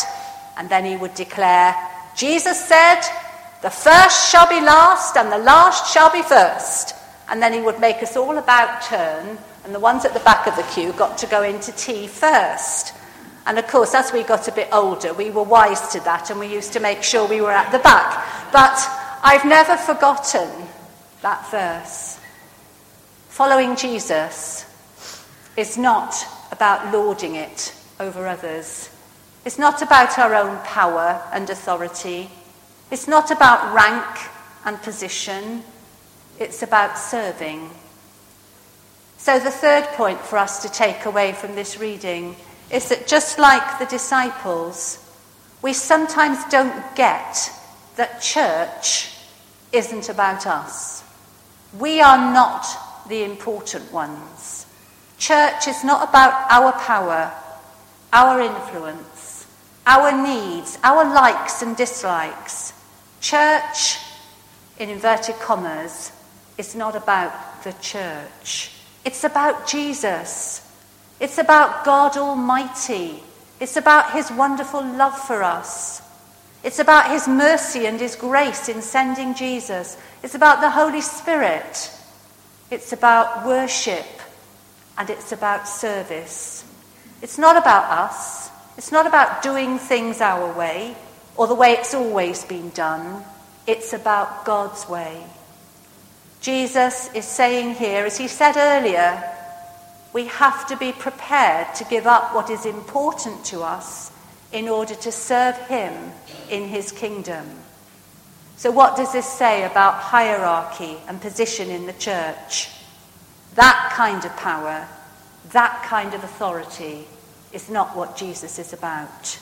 And 0.57 0.69
then 0.69 0.85
he 0.85 0.95
would 0.95 1.13
declare, 1.15 1.75
Jesus 2.15 2.63
said, 2.63 3.01
the 3.63 3.69
first 3.69 4.29
shall 4.29 4.47
be 4.49 4.59
last, 4.59 5.15
and 5.15 5.31
the 5.31 5.37
last 5.37 5.93
shall 5.93 6.11
be 6.11 6.21
first. 6.21 6.95
And 7.29 7.41
then 7.41 7.53
he 7.53 7.61
would 7.61 7.79
make 7.79 8.03
us 8.03 8.17
all 8.17 8.37
about 8.37 8.81
turn, 8.83 9.37
and 9.63 9.73
the 9.73 9.79
ones 9.79 10.03
at 10.03 10.13
the 10.13 10.19
back 10.19 10.47
of 10.47 10.55
the 10.57 10.69
queue 10.73 10.91
got 10.93 11.17
to 11.19 11.27
go 11.27 11.43
into 11.43 11.71
tea 11.71 12.07
first. 12.07 12.93
And 13.45 13.59
of 13.59 13.67
course, 13.67 13.93
as 13.93 14.13
we 14.13 14.23
got 14.23 14.47
a 14.47 14.51
bit 14.51 14.69
older, 14.71 15.13
we 15.13 15.29
were 15.29 15.43
wise 15.43 15.89
to 15.89 15.99
that, 16.01 16.29
and 16.29 16.39
we 16.39 16.47
used 16.47 16.73
to 16.73 16.79
make 16.79 17.03
sure 17.03 17.27
we 17.27 17.41
were 17.41 17.51
at 17.51 17.71
the 17.71 17.79
back. 17.79 18.51
But 18.53 18.79
I've 19.23 19.45
never 19.45 19.75
forgotten 19.75 20.49
that 21.21 21.49
verse. 21.51 22.19
Following 23.29 23.75
Jesus 23.75 24.65
is 25.57 25.77
not 25.77 26.15
about 26.51 26.93
lording 26.93 27.35
it 27.35 27.75
over 27.99 28.27
others. 28.27 28.89
It's 29.45 29.59
not 29.59 29.81
about 29.81 30.17
our 30.17 30.35
own 30.35 30.57
power 30.63 31.21
and 31.33 31.49
authority. 31.49 32.29
It's 32.91 33.07
not 33.07 33.31
about 33.31 33.73
rank 33.73 34.29
and 34.65 34.81
position, 34.81 35.63
it's 36.39 36.63
about 36.63 36.97
serving. 36.97 37.69
So, 39.17 39.39
the 39.39 39.51
third 39.51 39.85
point 39.95 40.19
for 40.19 40.37
us 40.37 40.61
to 40.63 40.69
take 40.69 41.05
away 41.05 41.33
from 41.33 41.55
this 41.55 41.79
reading 41.79 42.35
is 42.73 42.89
that 42.89 43.05
just 43.07 43.37
like 43.37 43.77
the 43.77 43.85
disciples, 43.85 44.97
we 45.61 45.71
sometimes 45.73 46.43
don't 46.45 46.95
get 46.95 47.51
that 47.95 48.19
church 48.19 49.11
isn't 49.71 50.09
about 50.09 50.47
us. 50.47 51.03
We 51.79 52.01
are 52.01 52.33
not 52.33 52.65
the 53.07 53.23
important 53.23 53.91
ones. 53.93 54.65
Church 55.19 55.67
is 55.67 55.83
not 55.83 56.09
about 56.09 56.33
our 56.49 56.71
power, 56.73 57.31
our 58.11 58.41
influence, 58.41 59.45
our 59.85 60.11
needs, 60.11 60.79
our 60.83 61.05
likes 61.05 61.61
and 61.61 61.77
dislikes. 61.77 62.73
Church, 63.21 63.99
in 64.79 64.89
inverted 64.89 65.35
commas, 65.35 66.11
is 66.57 66.73
not 66.73 66.95
about 66.95 67.63
the 67.63 67.73
church. 67.73 68.71
It's 69.05 69.23
about 69.23 69.67
Jesus. 69.67 70.67
It's 71.19 71.37
about 71.37 71.85
God 71.85 72.17
Almighty. 72.17 73.21
It's 73.59 73.77
about 73.77 74.11
His 74.13 74.31
wonderful 74.31 74.83
love 74.83 75.17
for 75.17 75.43
us. 75.43 76.01
It's 76.63 76.79
about 76.79 77.11
His 77.11 77.27
mercy 77.27 77.85
and 77.85 77.99
His 77.99 78.15
grace 78.15 78.69
in 78.69 78.81
sending 78.81 79.35
Jesus. 79.35 79.97
It's 80.23 80.35
about 80.35 80.61
the 80.61 80.69
Holy 80.69 81.01
Spirit. 81.01 81.91
It's 82.71 82.93
about 82.93 83.45
worship 83.45 84.05
and 84.97 85.09
it's 85.09 85.31
about 85.31 85.67
service. 85.67 86.65
It's 87.21 87.37
not 87.37 87.57
about 87.57 87.85
us. 87.85 88.49
It's 88.77 88.91
not 88.91 89.05
about 89.05 89.43
doing 89.43 89.77
things 89.77 90.21
our 90.21 90.51
way 90.57 90.95
or 91.35 91.47
the 91.47 91.55
way 91.55 91.71
it's 91.71 91.93
always 91.93 92.43
been 92.43 92.69
done. 92.71 93.23
It's 93.67 93.93
about 93.93 94.45
God's 94.45 94.87
way. 94.89 95.23
Jesus 96.41 97.09
is 97.13 97.25
saying 97.25 97.75
here, 97.75 98.05
as 98.05 98.17
he 98.17 98.27
said 98.27 98.57
earlier, 98.57 99.23
we 100.13 100.25
have 100.27 100.67
to 100.67 100.77
be 100.77 100.91
prepared 100.91 101.73
to 101.75 101.83
give 101.85 102.05
up 102.05 102.35
what 102.35 102.51
is 102.51 102.65
important 102.65 103.43
to 103.45 103.63
us 103.63 104.11
in 104.51 104.69
order 104.69 104.93
to 104.93 105.11
serve 105.11 105.57
him 105.67 106.11
in 106.49 106.67
his 106.67 106.91
kingdom. 106.91 107.49
So, 108.55 108.69
what 108.69 108.95
does 108.95 109.11
this 109.11 109.25
say 109.25 109.63
about 109.63 109.95
hierarchy 109.95 110.97
and 111.07 111.19
position 111.19 111.69
in 111.69 111.87
the 111.87 111.93
church? 111.93 112.69
That 113.55 113.91
kind 113.95 114.23
of 114.23 114.35
power, 114.37 114.87
that 115.51 115.83
kind 115.83 116.13
of 116.13 116.23
authority 116.23 117.05
is 117.51 117.69
not 117.69 117.95
what 117.95 118.15
Jesus 118.15 118.59
is 118.59 118.71
about. 118.71 119.39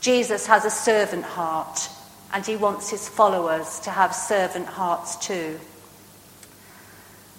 Jesus 0.00 0.46
has 0.46 0.64
a 0.64 0.70
servant 0.70 1.24
heart, 1.24 1.88
and 2.32 2.44
he 2.44 2.56
wants 2.56 2.90
his 2.90 3.08
followers 3.08 3.78
to 3.80 3.90
have 3.90 4.14
servant 4.14 4.66
hearts 4.66 5.16
too. 5.16 5.58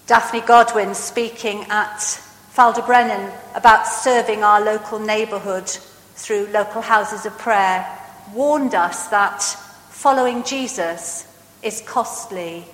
Daphne 0.07 0.41
Godwin, 0.41 0.95
speaking 0.95 1.65
at 1.69 2.21
Faldebrennen 2.57 3.31
about 3.53 3.85
serving 3.85 4.43
our 4.43 4.59
local 4.59 4.97
neighbourhood 4.97 5.69
through 6.15 6.47
local 6.47 6.81
houses 6.81 7.27
of 7.27 7.37
prayer, 7.37 7.85
warned 8.33 8.73
us 8.73 9.09
that 9.09 9.43
following 9.91 10.43
Jesus 10.43 11.27
is 11.61 11.81
costly. 11.81 12.65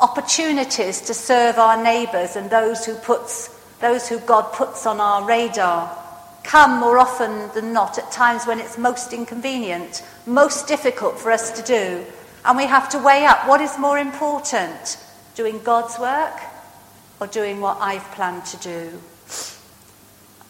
Opportunities 0.00 1.02
to 1.02 1.12
serve 1.12 1.58
our 1.58 1.84
neighbours 1.84 2.34
and 2.34 2.48
those 2.48 2.86
who, 2.86 2.94
puts, 2.94 3.48
those 3.80 4.08
who 4.08 4.20
God 4.20 4.54
puts 4.54 4.86
on 4.86 5.00
our 5.00 5.22
radar 5.22 5.94
come 6.42 6.80
more 6.80 6.96
often 6.96 7.50
than 7.52 7.74
not 7.74 7.98
at 7.98 8.10
times 8.10 8.46
when 8.46 8.58
it's 8.58 8.78
most 8.78 9.12
inconvenient, 9.12 10.02
most 10.24 10.66
difficult 10.66 11.18
for 11.18 11.30
us 11.30 11.52
to 11.52 11.62
do. 11.62 12.06
And 12.46 12.56
we 12.56 12.64
have 12.64 12.88
to 12.88 12.98
weigh 12.98 13.26
up 13.26 13.46
what 13.46 13.60
is 13.60 13.78
more 13.78 13.98
important 13.98 14.96
doing 15.34 15.60
God's 15.62 15.98
work 15.98 16.40
or 17.20 17.26
doing 17.26 17.60
what 17.60 17.78
I've 17.80 18.10
planned 18.12 18.44
to 18.46 18.56
do. 18.58 19.00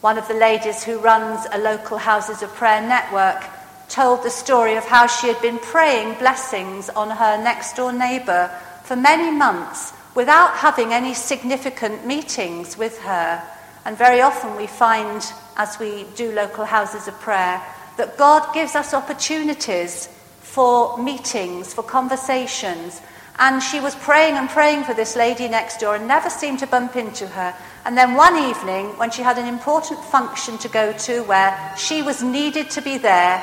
One 0.01 0.19
of 0.19 0.29
the 0.29 0.35
ladies 0.35 0.85
who 0.85 0.99
runs 0.99 1.47
a 1.53 1.59
local 1.59 1.99
Houses 1.99 2.43
of 2.43 2.55
Prayer 2.55 2.81
network 2.81 3.45
told 3.89 4.23
the 4.23 4.31
story 4.31 4.77
of 4.77 4.85
how 4.85 5.07
she 5.07 5.27
had 5.27 5.41
been 5.43 5.59
praying 5.59 6.19
blessings 6.19 6.89
on 6.91 7.11
her 7.11 7.43
next 7.43 7.75
door 7.75 7.93
neighbour 7.93 8.51
for 8.85 8.97
many 8.97 9.31
months 9.31 9.93
without 10.15 10.53
having 10.55 10.93
any 10.93 11.15
significant 11.15 12.07
meetings 12.07 12.77
with 12.77 12.99
her. 13.01 13.43
And 13.85 13.97
very 13.97 14.21
often 14.21 14.57
we 14.57 14.67
find, 14.67 15.23
as 15.57 15.79
we 15.79 16.05
do 16.15 16.33
local 16.33 16.65
houses 16.65 17.09
of 17.09 17.15
prayer, 17.21 17.63
that 17.97 18.19
God 18.19 18.53
gives 18.55 18.75
us 18.75 18.95
opportunities 18.95 20.09
for 20.41 20.99
meetings, 20.99 21.73
for 21.73 21.83
conversations. 21.83 23.01
And 23.41 23.63
she 23.63 23.81
was 23.81 23.95
praying 23.95 24.35
and 24.35 24.49
praying 24.49 24.83
for 24.83 24.95
this 24.95 25.15
lady 25.15 25.47
next 25.47 25.79
door 25.79 25.95
and 25.95 26.09
never 26.09 26.29
seemed 26.29 26.59
to 26.59 26.67
bump 26.67 26.97
into 26.97 27.27
her. 27.27 27.55
And 27.85 27.97
then 27.97 28.15
one 28.15 28.37
evening, 28.37 28.87
when 28.99 29.13
she 29.13 29.23
had 29.23 29.39
an 29.39 29.47
important 29.47 30.01
function 30.07 30.59
to 30.59 30.69
go 30.69 30.93
to 30.93 31.23
where 31.23 31.75
she 31.77 32.03
was 32.03 32.23
needed 32.23 32.69
to 32.71 32.83
be 32.83 32.99
there, 32.99 33.39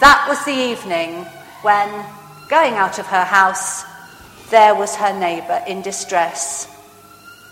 that 0.00 0.26
was 0.28 0.44
the 0.44 0.52
evening 0.52 1.24
when, 1.62 1.88
going 2.48 2.74
out 2.74 3.00
of 3.00 3.06
her 3.06 3.24
house, 3.24 3.84
there 4.50 4.74
was 4.74 4.94
her 4.94 5.18
neighbour 5.18 5.62
in 5.66 5.82
distress. 5.82 6.72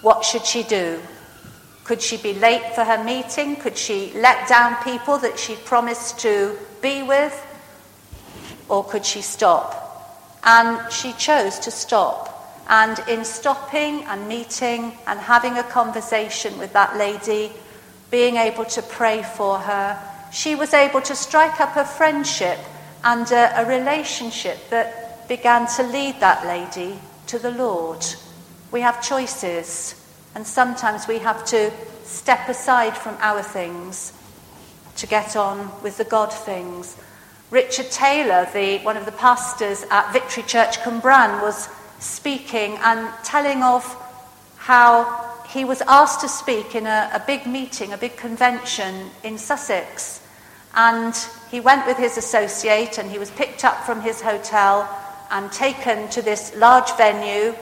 What 0.02 0.24
should 0.24 0.44
she 0.44 0.62
do? 0.62 1.00
Could 1.82 2.00
she 2.00 2.16
be 2.16 2.34
late 2.34 2.74
for 2.74 2.84
her 2.84 3.02
meeting? 3.02 3.56
Could 3.56 3.76
she 3.76 4.12
let 4.14 4.48
down 4.48 4.76
people 4.84 5.18
that 5.18 5.36
she'd 5.36 5.64
promised 5.64 6.20
to 6.20 6.56
be 6.80 7.02
with? 7.02 7.34
Or 8.68 8.84
could 8.84 9.04
she 9.04 9.20
stop? 9.20 9.80
And 10.44 10.92
she 10.92 11.12
chose 11.12 11.58
to 11.61 11.70
stop. 11.70 12.28
And 12.68 12.99
in 13.08 13.25
stopping 13.25 14.04
and 14.04 14.28
meeting 14.28 14.92
and 15.06 15.18
having 15.18 15.58
a 15.58 15.62
conversation 15.62 16.58
with 16.58 16.72
that 16.72 16.96
lady, 16.96 17.52
being 18.11 18.37
able 18.37 18.64
to 18.66 18.82
pray 18.82 19.22
for 19.22 19.58
her, 19.58 19.99
she 20.32 20.54
was 20.54 20.72
able 20.72 21.00
to 21.02 21.14
strike 21.14 21.61
up 21.61 21.76
a 21.76 21.84
friendship 21.84 22.58
and 23.04 23.30
a, 23.32 23.62
a 23.62 23.68
relationship 23.68 24.70
that 24.70 25.28
began 25.28 25.66
to 25.76 25.82
lead 25.82 26.20
that 26.20 26.46
lady 26.46 26.99
to 27.26 27.38
the 27.38 27.50
Lord. 27.50 28.04
We 28.70 28.80
have 28.80 29.02
choices. 29.02 29.99
And 30.34 30.46
sometimes 30.46 31.06
we 31.06 31.18
have 31.18 31.44
to 31.46 31.70
step 32.04 32.49
aside 32.49 32.96
from 32.96 33.16
our 33.20 33.42
things 33.42 34.12
to 34.96 35.06
get 35.06 35.37
on 35.37 35.70
with 35.82 35.99
the 35.99 36.04
God 36.04 36.32
things. 36.32 36.96
Richard 37.52 37.90
Taylor, 37.90 38.49
the, 38.54 38.78
one 38.78 38.97
of 38.97 39.04
the 39.04 39.12
pastors 39.12 39.85
at 39.90 40.11
Victory 40.11 40.42
Church 40.42 40.78
Cwmbran, 40.78 41.42
was 41.42 41.68
speaking 41.99 42.78
and 42.78 43.12
telling 43.25 43.62
of 43.62 43.85
how 44.56 45.44
he 45.50 45.66
was 45.66 45.82
asked 45.82 46.23
to 46.23 46.30
speak 46.30 46.75
in 46.75 46.87
a, 46.87 47.11
a 47.12 47.23
big 47.26 47.47
meeting, 47.47 47.92
a 47.92 47.99
big 47.99 48.16
convention 48.16 49.11
in 49.23 49.37
Sussex. 49.37 50.26
And 50.75 51.14
he 51.50 51.61
went 51.61 51.87
with 51.87 51.99
his 51.99 52.16
associate 52.16 52.97
and 52.97 53.11
he 53.11 53.18
was 53.18 53.30
picked 53.30 53.66
up 53.66 53.85
from 53.85 54.00
his 54.00 54.23
hotel 54.23 54.88
and 55.30 55.52
taken 55.52 56.09
to 56.09 56.23
this 56.23 56.56
large 56.56 56.90
venue 56.97 57.54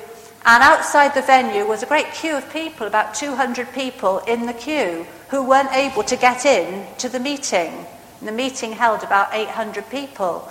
and 0.47 0.62
outside 0.62 1.14
the 1.14 1.23
venue 1.23 1.66
was 1.66 1.82
a 1.82 1.87
great 1.87 2.12
queue 2.14 2.37
of 2.37 2.50
people, 2.50 2.87
about 2.87 3.14
200 3.14 3.73
people 3.73 4.20
in 4.20 4.47
the 4.47 4.54
queue, 4.54 5.04
who 5.28 5.42
weren't 5.42 5.73
able 5.73 6.02
to 6.04 6.16
get 6.16 6.47
in 6.47 6.87
to 6.97 7.11
the 7.11 7.20
meeting. 7.20 7.87
The 8.22 8.32
meeting 8.32 8.72
held 8.72 9.02
about 9.02 9.32
800 9.32 9.88
people. 9.90 10.48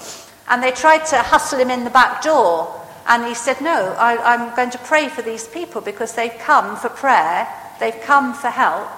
And 0.48 0.64
they 0.64 0.72
tried 0.72 1.06
to 1.08 1.18
hustle 1.18 1.60
him 1.60 1.70
in 1.70 1.84
the 1.84 1.90
back 1.90 2.24
door. 2.24 2.76
And 3.08 3.26
he 3.26 3.36
said, 3.36 3.62
No, 3.62 3.96
I, 3.98 4.34
am 4.34 4.56
going 4.56 4.72
to 4.72 4.78
pray 4.80 5.10
for 5.10 5.22
these 5.22 5.48
people 5.48 5.82
because 5.82 6.14
they've 6.14 6.38
come 6.40 6.76
for 6.78 6.90
prayer, 6.90 7.48
they've 7.80 8.00
come 8.02 8.34
for 8.34 8.50
help, 8.50 8.90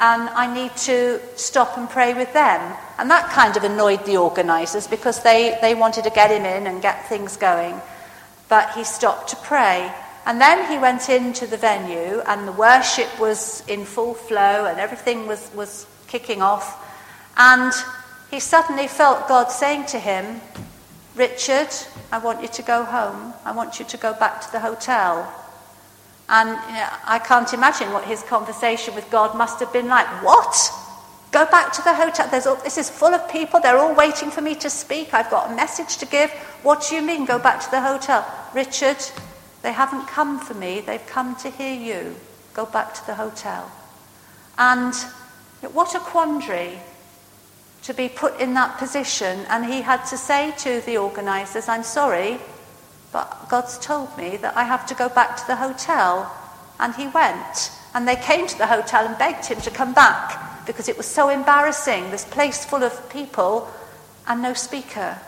and 0.00 0.28
I 0.30 0.52
need 0.52 0.76
to 0.88 1.20
stop 1.36 1.76
and 1.76 1.88
pray 1.88 2.14
with 2.14 2.32
them. 2.32 2.76
And 2.98 3.10
that 3.10 3.30
kind 3.30 3.56
of 3.56 3.64
annoyed 3.64 4.06
the 4.06 4.16
organisers 4.16 4.86
because 4.86 5.22
they, 5.22 5.58
they 5.60 5.74
wanted 5.74 6.04
to 6.04 6.10
get 6.10 6.30
him 6.30 6.44
in 6.44 6.66
and 6.66 6.80
get 6.80 7.08
things 7.08 7.36
going. 7.36 7.80
But 8.48 8.70
he 8.72 8.84
stopped 8.84 9.30
to 9.30 9.36
pray. 9.36 9.92
And 10.24 10.40
then 10.40 10.70
he 10.70 10.78
went 10.78 11.08
into 11.08 11.46
the 11.46 11.56
venue, 11.56 12.20
and 12.26 12.46
the 12.46 12.52
worship 12.52 13.08
was 13.18 13.66
in 13.66 13.84
full 13.84 14.14
flow, 14.14 14.66
and 14.66 14.78
everything 14.78 15.26
was, 15.26 15.50
was 15.54 15.86
kicking 16.06 16.42
off. 16.42 16.84
And 17.36 17.72
he 18.30 18.40
suddenly 18.40 18.88
felt 18.88 19.28
God 19.28 19.50
saying 19.50 19.86
to 19.86 19.98
him, 19.98 20.40
Richard, 21.14 21.68
I 22.12 22.18
want 22.18 22.42
you 22.42 22.48
to 22.48 22.62
go 22.62 22.84
home. 22.84 23.34
I 23.44 23.52
want 23.52 23.78
you 23.78 23.84
to 23.86 23.96
go 23.96 24.12
back 24.14 24.40
to 24.42 24.52
the 24.52 24.60
hotel. 24.60 25.32
And 26.28 26.50
you 26.50 26.74
know, 26.74 26.88
I 27.04 27.18
can't 27.18 27.52
imagine 27.52 27.92
what 27.92 28.04
his 28.04 28.22
conversation 28.22 28.94
with 28.94 29.10
God 29.10 29.36
must 29.36 29.58
have 29.60 29.72
been 29.72 29.88
like. 29.88 30.06
What? 30.22 30.70
Go 31.32 31.46
back 31.46 31.72
to 31.72 31.82
the 31.82 31.94
hotel. 31.94 32.28
All, 32.46 32.62
this 32.62 32.78
is 32.78 32.88
full 32.88 33.14
of 33.14 33.30
people. 33.30 33.60
They're 33.60 33.78
all 33.78 33.94
waiting 33.94 34.30
for 34.30 34.42
me 34.42 34.54
to 34.56 34.70
speak. 34.70 35.12
I've 35.12 35.30
got 35.30 35.50
a 35.50 35.56
message 35.56 35.96
to 35.98 36.06
give. 36.06 36.30
What 36.62 36.86
do 36.88 36.96
you 36.96 37.02
mean, 37.02 37.24
go 37.24 37.38
back 37.38 37.60
to 37.60 37.70
the 37.70 37.80
hotel? 37.80 38.26
Richard, 38.54 38.98
they 39.62 39.72
haven't 39.72 40.06
come 40.06 40.38
for 40.38 40.54
me. 40.54 40.80
They've 40.80 41.06
come 41.06 41.34
to 41.36 41.50
hear 41.50 41.74
you. 41.74 42.14
Go 42.54 42.66
back 42.66 42.94
to 42.94 43.06
the 43.06 43.14
hotel. 43.14 43.70
And 44.58 44.94
what 45.72 45.94
a 45.94 46.00
quandary 46.00 46.78
to 47.82 47.94
be 47.94 48.08
put 48.08 48.38
in 48.40 48.54
that 48.54 48.78
position. 48.78 49.40
And 49.48 49.64
he 49.64 49.82
had 49.82 50.04
to 50.06 50.16
say 50.16 50.52
to 50.58 50.80
the 50.80 50.98
organisers, 50.98 51.68
I'm 51.68 51.82
sorry, 51.82 52.38
but 53.12 53.48
God's 53.48 53.78
told 53.78 54.16
me 54.18 54.36
that 54.38 54.56
I 54.56 54.64
have 54.64 54.86
to 54.86 54.94
go 54.94 55.08
back 55.08 55.36
to 55.36 55.46
the 55.46 55.56
hotel. 55.56 56.34
And 56.80 56.94
he 56.94 57.08
went. 57.08 57.72
And 57.94 58.06
they 58.06 58.16
came 58.16 58.46
to 58.46 58.58
the 58.58 58.66
hotel 58.66 59.06
and 59.06 59.18
begged 59.18 59.46
him 59.46 59.60
to 59.62 59.70
come 59.70 59.94
back 59.94 60.66
because 60.66 60.88
it 60.88 60.96
was 60.96 61.06
so 61.06 61.28
embarrassing. 61.30 62.10
This 62.10 62.24
place 62.24 62.64
full 62.64 62.82
of 62.82 63.10
people 63.10 63.68
and 64.26 64.42
no 64.42 64.52
speaker. 64.52 65.18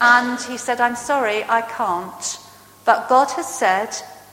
And 0.00 0.40
he 0.40 0.56
said, 0.56 0.80
I'm 0.80 0.96
sorry, 0.96 1.44
I 1.44 1.62
can't. 1.62 2.38
But 2.84 3.08
God 3.08 3.30
has 3.32 3.52
said, 3.52 3.90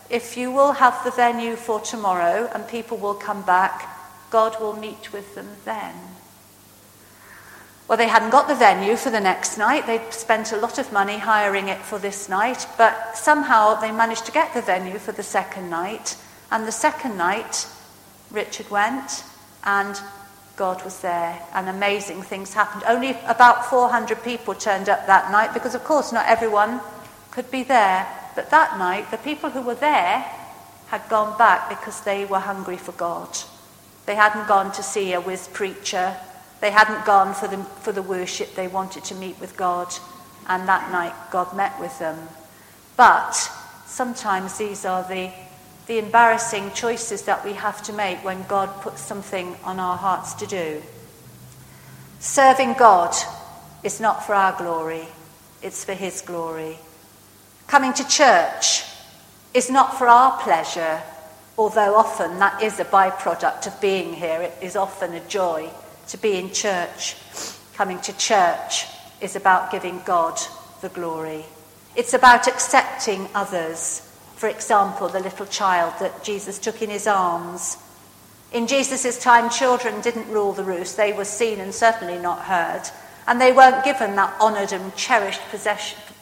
if 0.10 0.38
you 0.38 0.51
will 0.51 0.74
have 0.74 1.03
the 1.03 1.12
venue 1.12 1.55
for 1.55 1.79
tomorrow 1.79 2.50
and 2.53 2.67
people 2.67 2.98
will 2.98 3.13
come 3.13 3.41
back, 3.43 3.88
God 4.31 4.60
will 4.60 4.75
meet 4.75 5.12
with 5.12 5.36
them 5.36 5.50
then. 5.65 5.93
Well, 7.89 7.98
they 7.98 8.08
hadn't 8.08 8.29
got 8.29 8.48
the 8.48 8.53
venue 8.53 8.96
for 8.96 9.10
the 9.10 9.19
next 9.19 9.58
night. 9.58 9.88
They'd 9.88 10.13
spent 10.13 10.51
a 10.51 10.58
lot 10.58 10.77
of 10.77 10.93
money 10.93 11.17
hiring 11.17 11.69
it 11.69 11.79
for 11.79 11.98
this 11.98 12.29
night, 12.29 12.67
but 12.77 13.17
somehow 13.17 13.81
they 13.81 13.91
managed 13.91 14.27
to 14.27 14.31
get 14.31 14.53
the 14.53 14.62
venue 14.62 15.00
for 15.00 15.12
the 15.12 15.24
second 15.24 15.72
night. 15.72 16.15
And 16.51 16.67
the 16.67 16.72
second 16.72 17.17
night, 17.17 17.65
Richard 18.29 18.69
went, 18.69 19.24
and 19.63 20.00
God 20.55 20.86
was 20.86 21.01
there, 21.01 21.41
and 21.55 21.67
amazing 21.67 22.22
things 22.22 22.53
happened. 22.53 22.84
Only 22.88 23.17
about 23.25 23.65
400 23.65 24.24
people 24.24 24.53
turned 24.53 24.88
up 24.88 25.08
that 25.08 25.31
night 25.31 25.55
because, 25.55 25.74
of 25.74 25.84
course, 25.84 26.13
not 26.13 26.27
everyone 26.27 26.81
could 27.31 27.50
be 27.50 27.63
there. 27.63 28.05
But 28.36 28.51
that 28.51 28.77
night, 28.77 29.10
the 29.10 29.17
people 29.17 29.50
who 29.50 29.63
were 29.63 29.74
there 29.74 30.19
had 30.89 31.10
gone 31.10 31.36
back 31.39 31.67
because 31.69 32.01
they 32.01 32.25
were 32.25 32.38
hungry 32.38 32.77
for 32.77 32.91
God. 32.91 33.36
They 34.05 34.13
hadn't 34.13 34.48
gone 34.48 34.72
to 34.74 34.84
see 34.84 35.13
a 35.13 35.19
whiz 35.19 35.48
preacher 35.48 36.15
they 36.62 36.72
hadn't 36.72 37.06
gone 37.06 37.34
for 37.34 37.48
the, 37.48 37.58
for 37.58 37.92
the 37.92 38.01
worship, 38.01 38.56
they 38.56 38.68
wanted 38.68 39.06
to 39.06 39.16
meet 39.16 39.39
with 39.39 39.56
God, 39.56 39.94
and 40.48 40.68
that 40.68 40.92
night 40.92 41.13
God 41.32 41.56
met 41.56 41.80
with 41.80 41.98
them. 42.00 42.18
But 42.98 43.32
sometimes 43.86 44.58
these 44.58 44.84
are 44.84 45.04
the, 45.08 45.32
the 45.88 46.00
embarrassing 46.00 46.72
choices 46.72 47.24
that 47.24 47.46
we 47.46 47.53
have 47.53 47.81
to 47.83 47.94
make 47.94 48.24
when 48.25 48.44
God 48.48 48.81
puts 48.81 49.01
something 49.01 49.55
on 49.64 49.79
our 49.79 49.98
hearts 49.98 50.33
to 50.36 50.48
do. 50.48 50.81
Serving 52.20 52.74
God 52.74 53.16
is 53.83 54.01
not 54.01 54.25
for 54.25 54.33
our 54.33 54.57
glory, 54.57 55.07
it's 55.62 55.86
for 55.86 55.94
His 55.94 56.22
glory. 56.22 56.77
Coming 57.68 57.94
to 57.94 58.07
church 58.07 58.83
is 59.53 59.70
not 59.70 59.98
for 59.98 60.07
our 60.07 60.38
pleasure, 60.42 61.01
although 61.57 61.96
often 61.96 62.40
that 62.40 62.62
is 62.62 62.81
a 62.81 62.86
byproduct 62.86 63.68
of 63.68 63.79
being 63.79 64.14
here. 64.14 64.42
It 64.42 64.57
is 64.62 64.75
often 64.75 65.14
a 65.14 65.25
joy 65.27 65.70
to 66.09 66.17
be 66.17 66.37
in 66.37 66.51
church. 66.51 67.15
Coming 67.75 68.00
to 68.01 68.17
church 68.17 68.85
is 69.22 69.35
about 69.35 69.72
giving 69.72 70.01
God 70.05 70.39
the 70.81 70.89
glory. 70.89 71.45
It's 71.95 72.13
about 72.13 72.48
accepting 72.48 73.27
others. 73.33 74.01
For 74.35 74.48
example, 74.48 75.07
the 75.07 75.19
little 75.19 75.45
child 75.45 75.93
that 76.00 76.24
Jesus 76.24 76.59
took 76.59 76.81
in 76.81 76.89
his 76.89 77.07
arms. 77.07 77.77
In 78.51 78.67
Jesus' 78.67 79.22
time, 79.22 79.50
children 79.50 80.01
didn't 80.01 80.29
rule 80.29 80.53
the 80.53 80.63
roost. 80.63 80.98
They 80.98 81.13
were 81.13 81.25
seen 81.25 81.59
and 81.59 81.74
certainly 81.74 82.17
not 82.17 82.43
heard. 82.43 82.83
And 83.27 83.39
they 83.39 83.51
weren't 83.51 83.85
given 83.85 84.15
that 84.15 84.39
honoured 84.41 84.72
and 84.72 84.95
cherished 84.95 85.41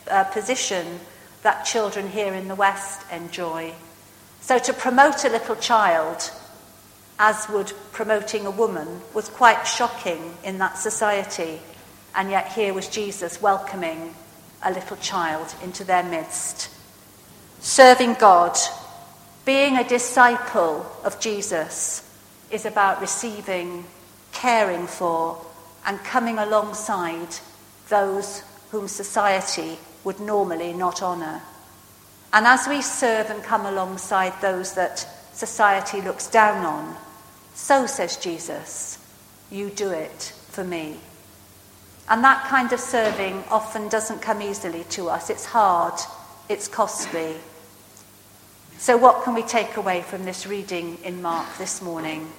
uh, 0.09 0.23
position 0.25 0.99
that 1.43 1.63
children 1.63 2.09
here 2.09 2.33
in 2.33 2.47
the 2.47 2.55
West 2.55 3.01
enjoy. 3.11 3.73
So 4.41 4.59
to 4.59 4.73
promote 4.73 5.23
a 5.23 5.29
little 5.29 5.55
child 5.55 6.31
as 7.19 7.47
would 7.49 7.73
promoting 7.91 8.45
a 8.45 8.51
woman, 8.51 9.01
was 9.13 9.29
quite 9.29 9.63
shocking 9.63 10.35
in 10.43 10.57
that 10.59 10.77
society. 10.77 11.59
And 12.15 12.29
yet 12.29 12.51
here 12.53 12.73
was 12.73 12.87
Jesus 12.87 13.41
welcoming 13.41 14.13
a 14.63 14.71
little 14.71 14.97
child 14.97 15.53
into 15.63 15.83
their 15.83 16.03
midst. 16.03 16.69
Serving 17.59 18.15
God, 18.15 18.57
being 19.45 19.77
a 19.77 19.87
disciple 19.87 20.85
of 21.03 21.19
Jesus, 21.19 22.03
is 22.51 22.65
about 22.65 23.01
receiving, 23.01 23.85
caring 24.31 24.87
for, 24.87 25.43
and 25.85 25.99
coming 25.99 26.37
alongside 26.37 27.29
those 27.89 28.43
whom 28.71 28.87
society 28.87 29.77
would 30.03 30.19
normally 30.19 30.73
not 30.73 31.01
honour. 31.01 31.41
And 32.33 32.45
as 32.45 32.67
we 32.67 32.81
serve 32.81 33.29
and 33.29 33.41
come 33.43 33.65
alongside 33.65 34.39
those 34.41 34.73
that 34.75 34.99
society 35.33 36.01
looks 36.01 36.27
down 36.27 36.65
on, 36.65 36.95
so, 37.57 37.87
says 37.87 38.17
Jesus, 38.17 38.99
you 39.49 39.71
do 39.71 39.89
it 39.89 40.31
for 40.49 40.63
me. 40.63 40.99
And 42.07 42.23
that 42.23 42.45
kind 42.45 42.71
of 42.71 42.79
serving 42.79 43.43
often 43.49 43.89
doesn't 43.89 44.21
come 44.21 44.43
easily 44.43 44.83
to 44.91 45.09
us. 45.09 45.31
It's 45.31 45.43
hard, 45.43 45.99
it's 46.49 46.67
costly. 46.67 47.35
So, 48.77 48.95
what 48.95 49.23
can 49.23 49.33
we 49.33 49.41
take 49.41 49.75
away 49.75 50.03
from 50.03 50.23
this 50.23 50.45
reading 50.45 50.99
in 51.03 51.23
Mark 51.23 51.47
this 51.57 51.81
morning? 51.81 52.29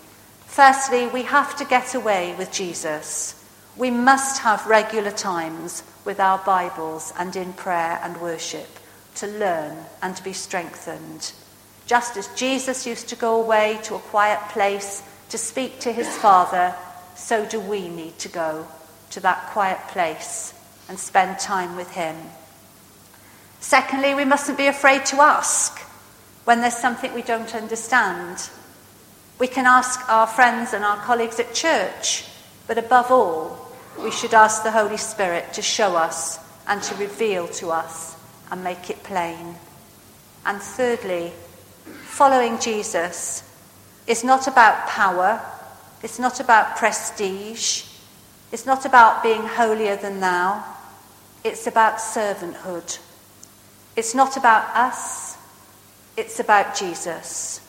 Firstly, 0.47 1.09
we 1.09 1.25
have 1.25 1.57
to 1.57 1.65
get 1.65 1.97
away 1.97 2.37
with 2.39 2.53
Jesus. 2.53 3.45
We 3.77 3.91
must 3.91 4.43
have 4.43 4.69
regular 4.69 5.11
times 5.11 5.83
with 6.05 6.21
our 6.21 6.39
Bibles 6.39 7.13
and 7.19 7.35
in 7.35 7.55
prayer 7.55 7.99
and 8.05 8.21
worship 8.21 8.69
to 9.17 9.27
learn 9.27 9.79
and 10.01 10.15
to 10.15 10.23
be 10.23 10.33
strengthened. 10.33 11.33
Just 11.89 12.19
as 12.19 12.29
Jesus 12.37 12.87
used 12.87 13.09
to 13.09 13.17
go 13.17 13.41
away 13.41 13.81
to 13.85 13.95
a 13.95 13.99
quiet 13.99 14.41
place 14.51 15.03
to 15.31 15.39
speak 15.39 15.81
to 15.81 15.93
his 15.93 16.07
Father, 16.19 16.75
so 17.17 17.47
do 17.47 17.59
we 17.59 17.89
need 17.89 18.19
to 18.19 18.29
go 18.29 18.69
to 19.11 19.21
that 19.21 19.47
quiet 19.47 19.79
place 19.89 20.53
and 20.89 20.99
spend 20.99 21.39
time 21.39 21.77
with 21.77 21.91
him. 21.93 22.15
Secondly, 23.61 24.15
we 24.15 24.27
mustn't 24.27 24.59
be 24.59 24.67
afraid 24.67 25.07
to 25.07 25.17
ask 25.17 25.79
when 26.45 26.61
there's 26.61 26.77
something 26.77 27.13
we 27.15 27.23
don't 27.23 27.55
understand. 27.55 28.51
We 29.39 29.49
can 29.49 29.65
ask 29.65 30.07
our 30.11 30.27
friends 30.27 30.75
and 30.75 30.85
our 30.85 30.99
colleagues 30.99 31.41
at 31.41 31.55
church, 31.55 32.27
but 32.67 32.77
above 32.77 33.11
all, 33.11 33.73
we 33.99 34.11
should 34.11 34.35
ask 34.35 34.63
the 34.63 34.71
Holy 34.71 34.99
Spirit 34.99 35.55
to 35.55 35.63
show 35.63 35.97
us 35.97 36.39
and 36.67 36.83
to 36.83 36.95
reveal 36.97 37.49
to 37.49 37.71
us 37.71 38.15
and 38.51 38.63
make 38.63 38.91
it 38.91 39.03
plain. 39.03 39.57
And 40.45 40.61
thirdly, 40.61 41.33
following 41.89 42.59
Jesus 42.59 43.43
is 44.07 44.25
not 44.25 44.47
about 44.47 44.89
power, 44.89 45.41
it's 46.03 46.19
not 46.19 46.41
about 46.41 46.77
prestige, 46.77 47.85
it's 48.53 48.67
not 48.67 48.85
about 48.85 49.23
being 49.23 49.43
holier 49.43 49.97
than 49.97 50.21
thou, 50.21 50.65
it's 51.45 51.67
about 51.67 51.99
servanthood. 51.99 52.99
It's 53.97 54.15
not 54.15 54.37
about 54.37 54.65
us, 54.77 55.37
it's 56.17 56.41
about 56.41 56.77
Jesus. 56.77 57.61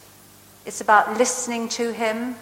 It's 0.66 0.82
about 0.82 1.18
listening 1.18 1.70
to 1.70 1.92
him, 1.92 2.36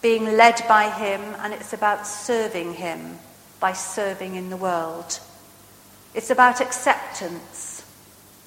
being 0.00 0.36
led 0.36 0.62
by 0.68 0.88
him, 0.90 1.20
and 1.40 1.52
it's 1.52 1.72
about 1.72 2.06
serving 2.06 2.74
him 2.74 3.18
by 3.60 3.72
serving 3.72 4.34
in 4.34 4.50
the 4.50 4.56
world. 4.56 5.18
It's 6.14 6.30
about 6.30 6.60
acceptance, 6.60 7.84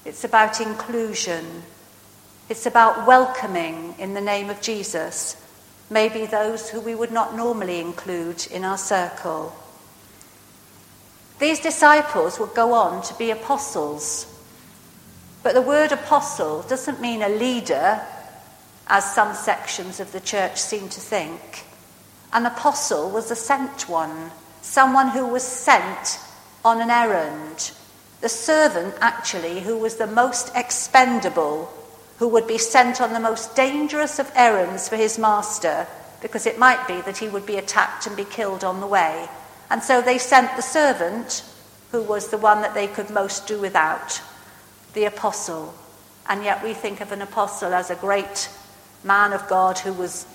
it's 0.04 0.24
about 0.24 0.60
inclusion. 0.60 1.62
It's 2.48 2.66
about 2.66 3.08
welcoming 3.08 3.96
in 3.98 4.14
the 4.14 4.20
name 4.20 4.50
of 4.50 4.60
Jesus, 4.60 5.36
maybe 5.90 6.26
those 6.26 6.70
who 6.70 6.80
we 6.80 6.94
would 6.94 7.10
not 7.10 7.34
normally 7.34 7.80
include 7.80 8.46
in 8.52 8.64
our 8.64 8.78
circle. 8.78 9.52
These 11.40 11.58
disciples 11.58 12.38
would 12.38 12.54
go 12.54 12.72
on 12.72 13.02
to 13.02 13.14
be 13.14 13.32
apostles. 13.32 14.32
But 15.42 15.54
the 15.54 15.60
word 15.60 15.90
apostle 15.90 16.62
doesn't 16.62 17.00
mean 17.00 17.22
a 17.22 17.28
leader, 17.28 18.00
as 18.86 19.12
some 19.12 19.34
sections 19.34 19.98
of 19.98 20.12
the 20.12 20.20
church 20.20 20.56
seem 20.56 20.88
to 20.88 21.00
think. 21.00 21.64
An 22.32 22.46
apostle 22.46 23.10
was 23.10 23.28
a 23.32 23.36
sent 23.36 23.88
one, 23.88 24.30
someone 24.62 25.08
who 25.08 25.26
was 25.26 25.42
sent 25.42 26.20
on 26.64 26.80
an 26.80 26.90
errand. 26.90 27.72
The 28.20 28.28
servant, 28.28 28.94
actually, 29.00 29.60
who 29.60 29.76
was 29.76 29.96
the 29.96 30.06
most 30.06 30.52
expendable, 30.54 31.72
who 32.18 32.28
would 32.28 32.46
be 32.46 32.58
sent 32.58 33.00
on 33.00 33.12
the 33.12 33.20
most 33.20 33.54
dangerous 33.54 34.18
of 34.18 34.30
errands 34.34 34.88
for 34.88 34.96
his 34.96 35.18
master, 35.18 35.86
because 36.22 36.46
it 36.46 36.58
might 36.58 36.86
be 36.88 37.00
that 37.02 37.18
he 37.18 37.28
would 37.28 37.44
be 37.44 37.56
attacked 37.56 38.06
and 38.06 38.16
be 38.16 38.24
killed 38.24 38.64
on 38.64 38.80
the 38.80 38.86
way. 38.86 39.28
And 39.70 39.82
so 39.82 40.00
they 40.00 40.18
sent 40.18 40.56
the 40.56 40.62
servant, 40.62 41.44
who 41.92 42.02
was 42.02 42.28
the 42.28 42.38
one 42.38 42.62
that 42.62 42.74
they 42.74 42.86
could 42.86 43.10
most 43.10 43.46
do 43.46 43.60
without, 43.60 44.20
the 44.94 45.04
apostle. 45.04 45.74
And 46.28 46.42
yet 46.42 46.64
we 46.64 46.72
think 46.72 47.00
of 47.00 47.12
an 47.12 47.22
apostle 47.22 47.74
as 47.74 47.90
a 47.90 47.96
great 47.96 48.48
man 49.04 49.32
of 49.32 49.46
God 49.48 49.78
who 49.78 49.92
was 49.92 50.26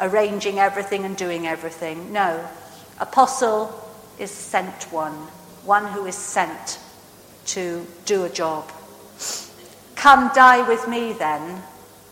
arranging 0.00 0.58
everything 0.58 1.04
and 1.04 1.16
doing 1.16 1.46
everything. 1.46 2.12
No, 2.12 2.46
apostle 3.00 3.72
is 4.18 4.30
sent 4.30 4.92
one, 4.92 5.14
one 5.64 5.86
who 5.86 6.04
is 6.06 6.16
sent 6.16 6.78
to 7.46 7.86
do 8.04 8.24
a 8.24 8.28
job. 8.28 8.70
Come 10.06 10.30
die 10.34 10.62
with 10.68 10.86
me 10.86 11.14
then 11.14 11.64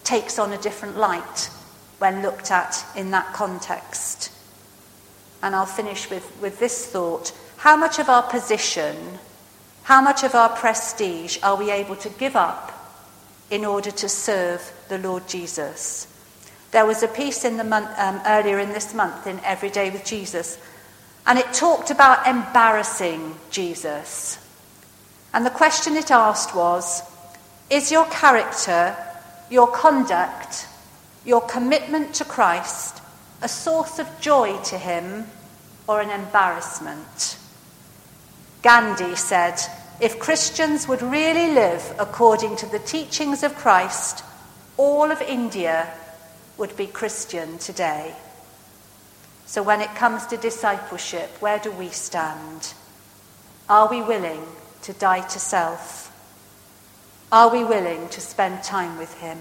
takes 0.02 0.37
on 0.40 0.52
a 0.52 0.59
different 0.59 0.96
light 0.96 1.48
when 1.98 2.22
looked 2.22 2.50
at 2.50 2.85
in 2.96 3.12
that 3.12 3.33
context. 3.33 4.33
And 5.44 5.54
I'll 5.54 5.64
finish 5.64 6.11
with, 6.11 6.28
with 6.42 6.59
this 6.59 6.87
thought. 6.87 7.33
How 7.59 7.76
much 7.76 8.00
of 8.00 8.09
our 8.09 8.24
position, 8.24 8.96
how 9.85 10.02
much 10.02 10.24
of 10.24 10.35
our 10.35 10.48
prestige 10.48 11.38
are 11.44 11.54
we 11.54 11.70
able 11.70 11.94
to 11.94 12.09
give 12.09 12.35
up 12.35 12.72
in 13.48 13.64
order 13.64 13.92
to 13.92 14.09
serve 14.09 14.72
the 14.88 14.98
Lord 14.98 15.28
Jesus? 15.28 16.09
There 16.72 16.87
was 16.87 17.04
a 17.04 17.07
piece 17.07 17.44
in 17.44 17.59
the 17.59 17.62
month, 17.62 17.96
um, 17.96 18.20
earlier 18.26 18.59
in 18.59 18.70
this 18.70 18.92
month 18.92 19.28
in 19.28 19.38
Every 19.44 19.70
Day 19.70 19.90
with 19.90 20.04
Jesus, 20.04 20.59
and 21.28 21.38
it 21.38 21.52
talked 21.52 21.92
about 21.92 22.26
embarrassing 22.26 23.37
Jesus. 23.52 24.44
And 25.33 25.46
the 25.46 25.50
question 25.50 25.94
it 25.94 26.11
asked 26.11 26.57
was 26.57 27.13
Is 27.74 27.90
your 27.90 28.06
character, 28.06 28.96
your 29.50 29.66
conduct, 29.66 30.68
your 31.24 31.40
commitment 31.40 32.14
to 32.14 32.24
Christ 32.24 33.02
a 33.42 33.48
source 33.48 33.98
of 33.98 34.20
joy 34.20 34.62
to 34.66 34.78
him 34.78 35.26
or 35.88 36.00
an 36.00 36.08
embarrassment? 36.08 37.37
Gandhi 38.62 39.16
said, 39.16 39.58
if 40.00 40.20
Christians 40.20 40.87
would 40.87 41.02
really 41.02 41.52
live 41.52 41.96
according 41.98 42.54
to 42.58 42.66
the 42.66 42.78
teachings 42.78 43.42
of 43.42 43.56
Christ, 43.56 44.22
all 44.76 45.10
of 45.10 45.20
India 45.20 45.92
would 46.56 46.76
be 46.76 46.87
Christian 46.87 47.58
today. 47.58 48.14
So 49.46 49.64
when 49.64 49.80
it 49.80 49.96
comes 49.96 50.26
to 50.26 50.37
discipleship, 50.37 51.28
where 51.40 51.58
do 51.58 51.72
we 51.72 51.88
stand? 51.88 52.72
Are 53.68 53.90
we 53.90 54.00
willing 54.00 54.44
to 54.82 54.92
die 54.92 55.26
to 55.26 55.38
self? 55.40 56.03
Are 57.32 57.50
we 57.50 57.64
willing 57.64 58.08
to 58.10 58.20
spend 58.20 58.62
time 58.62 58.96
with 58.98 59.14
Him? 59.20 59.38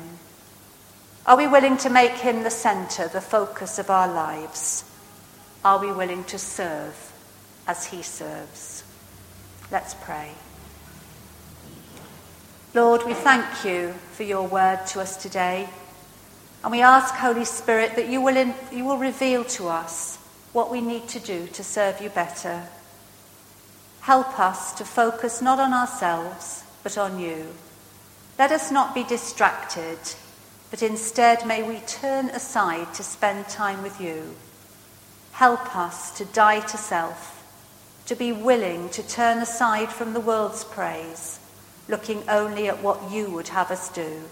Are 1.26 1.38
we 1.38 1.48
willing 1.48 1.78
to 1.78 1.90
make 1.90 2.14
Him 2.14 2.44
the 2.44 2.50
centre, 2.50 3.08
the 3.08 3.22
focus 3.22 3.80
of 3.80 3.90
our 3.90 4.08
lives? 4.08 4.84
Are 5.64 5.80
we 5.80 5.92
willing 5.92 6.24
to 6.26 6.38
serve 6.38 7.14
as 7.68 7.86
He 7.86 8.02
serves? 8.02 8.84
Let's 9.72 9.94
pray. 9.94 10.32
Lord, 12.74 13.04
we 13.06 13.14
thank 13.14 13.64
you 13.64 13.94
for 14.14 14.24
your 14.24 14.48
word 14.48 14.86
to 14.88 15.00
us 15.00 15.16
today. 15.16 15.70
And 16.64 16.72
we 16.72 16.82
ask, 16.82 17.14
Holy 17.14 17.46
Spirit, 17.46 17.96
that 17.96 18.10
you 18.10 18.20
will, 18.22 18.36
in, 18.36 18.54
you 18.72 18.86
will 18.86 18.98
reveal 18.98 19.44
to 19.46 19.68
us 19.68 20.18
what 20.54 20.72
we 20.72 20.82
need 20.82 21.08
to 21.10 21.20
do 21.20 21.48
to 21.48 21.64
serve 21.64 22.02
you 22.02 22.10
better. 22.10 22.64
Help 24.02 24.40
us 24.40 24.74
to 24.74 24.86
focus 24.86 25.42
not 25.42 25.60
on 25.60 25.74
ourselves, 25.74 26.64
but 26.84 26.98
on 26.98 27.20
you. 27.20 27.48
Let 28.38 28.52
us 28.52 28.72
not 28.72 28.96
be 28.96 29.04
distracted 29.04 30.00
but 30.74 30.82
instead 30.82 31.46
may 31.46 31.62
we 31.62 31.78
turn 31.82 32.30
aside 32.30 32.96
to 32.96 33.04
spend 33.04 33.48
time 33.48 33.84
with 33.84 34.02
you. 34.02 34.34
Help 35.34 35.76
us 35.76 36.10
to 36.18 36.26
die 36.26 36.62
to 36.62 36.78
self, 36.78 37.46
to 38.08 38.16
be 38.16 38.32
willing 38.32 38.90
to 38.90 39.08
turn 39.08 39.38
aside 39.38 39.90
from 39.90 40.14
the 40.14 40.20
world's 40.20 40.64
praise, 40.64 41.40
looking 41.88 42.28
only 42.28 42.68
at 42.68 42.82
what 42.82 43.12
you 43.12 43.30
would 43.30 43.50
have 43.50 43.70
us 43.70 43.88
do. 43.90 44.24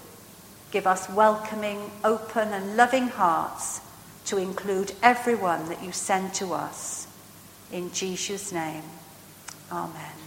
Give 0.72 0.88
us 0.88 1.08
welcoming, 1.12 1.92
open, 2.04 2.48
and 2.48 2.76
loving 2.76 3.10
hearts 3.10 3.80
to 4.26 4.38
include 4.38 4.94
everyone 5.04 5.70
that 5.70 5.84
you 5.84 5.92
send 5.92 6.34
to 6.34 6.54
us. 6.54 7.06
In 7.72 7.94
Jesus' 7.94 8.52
name, 8.52 8.82
amen. 9.72 10.21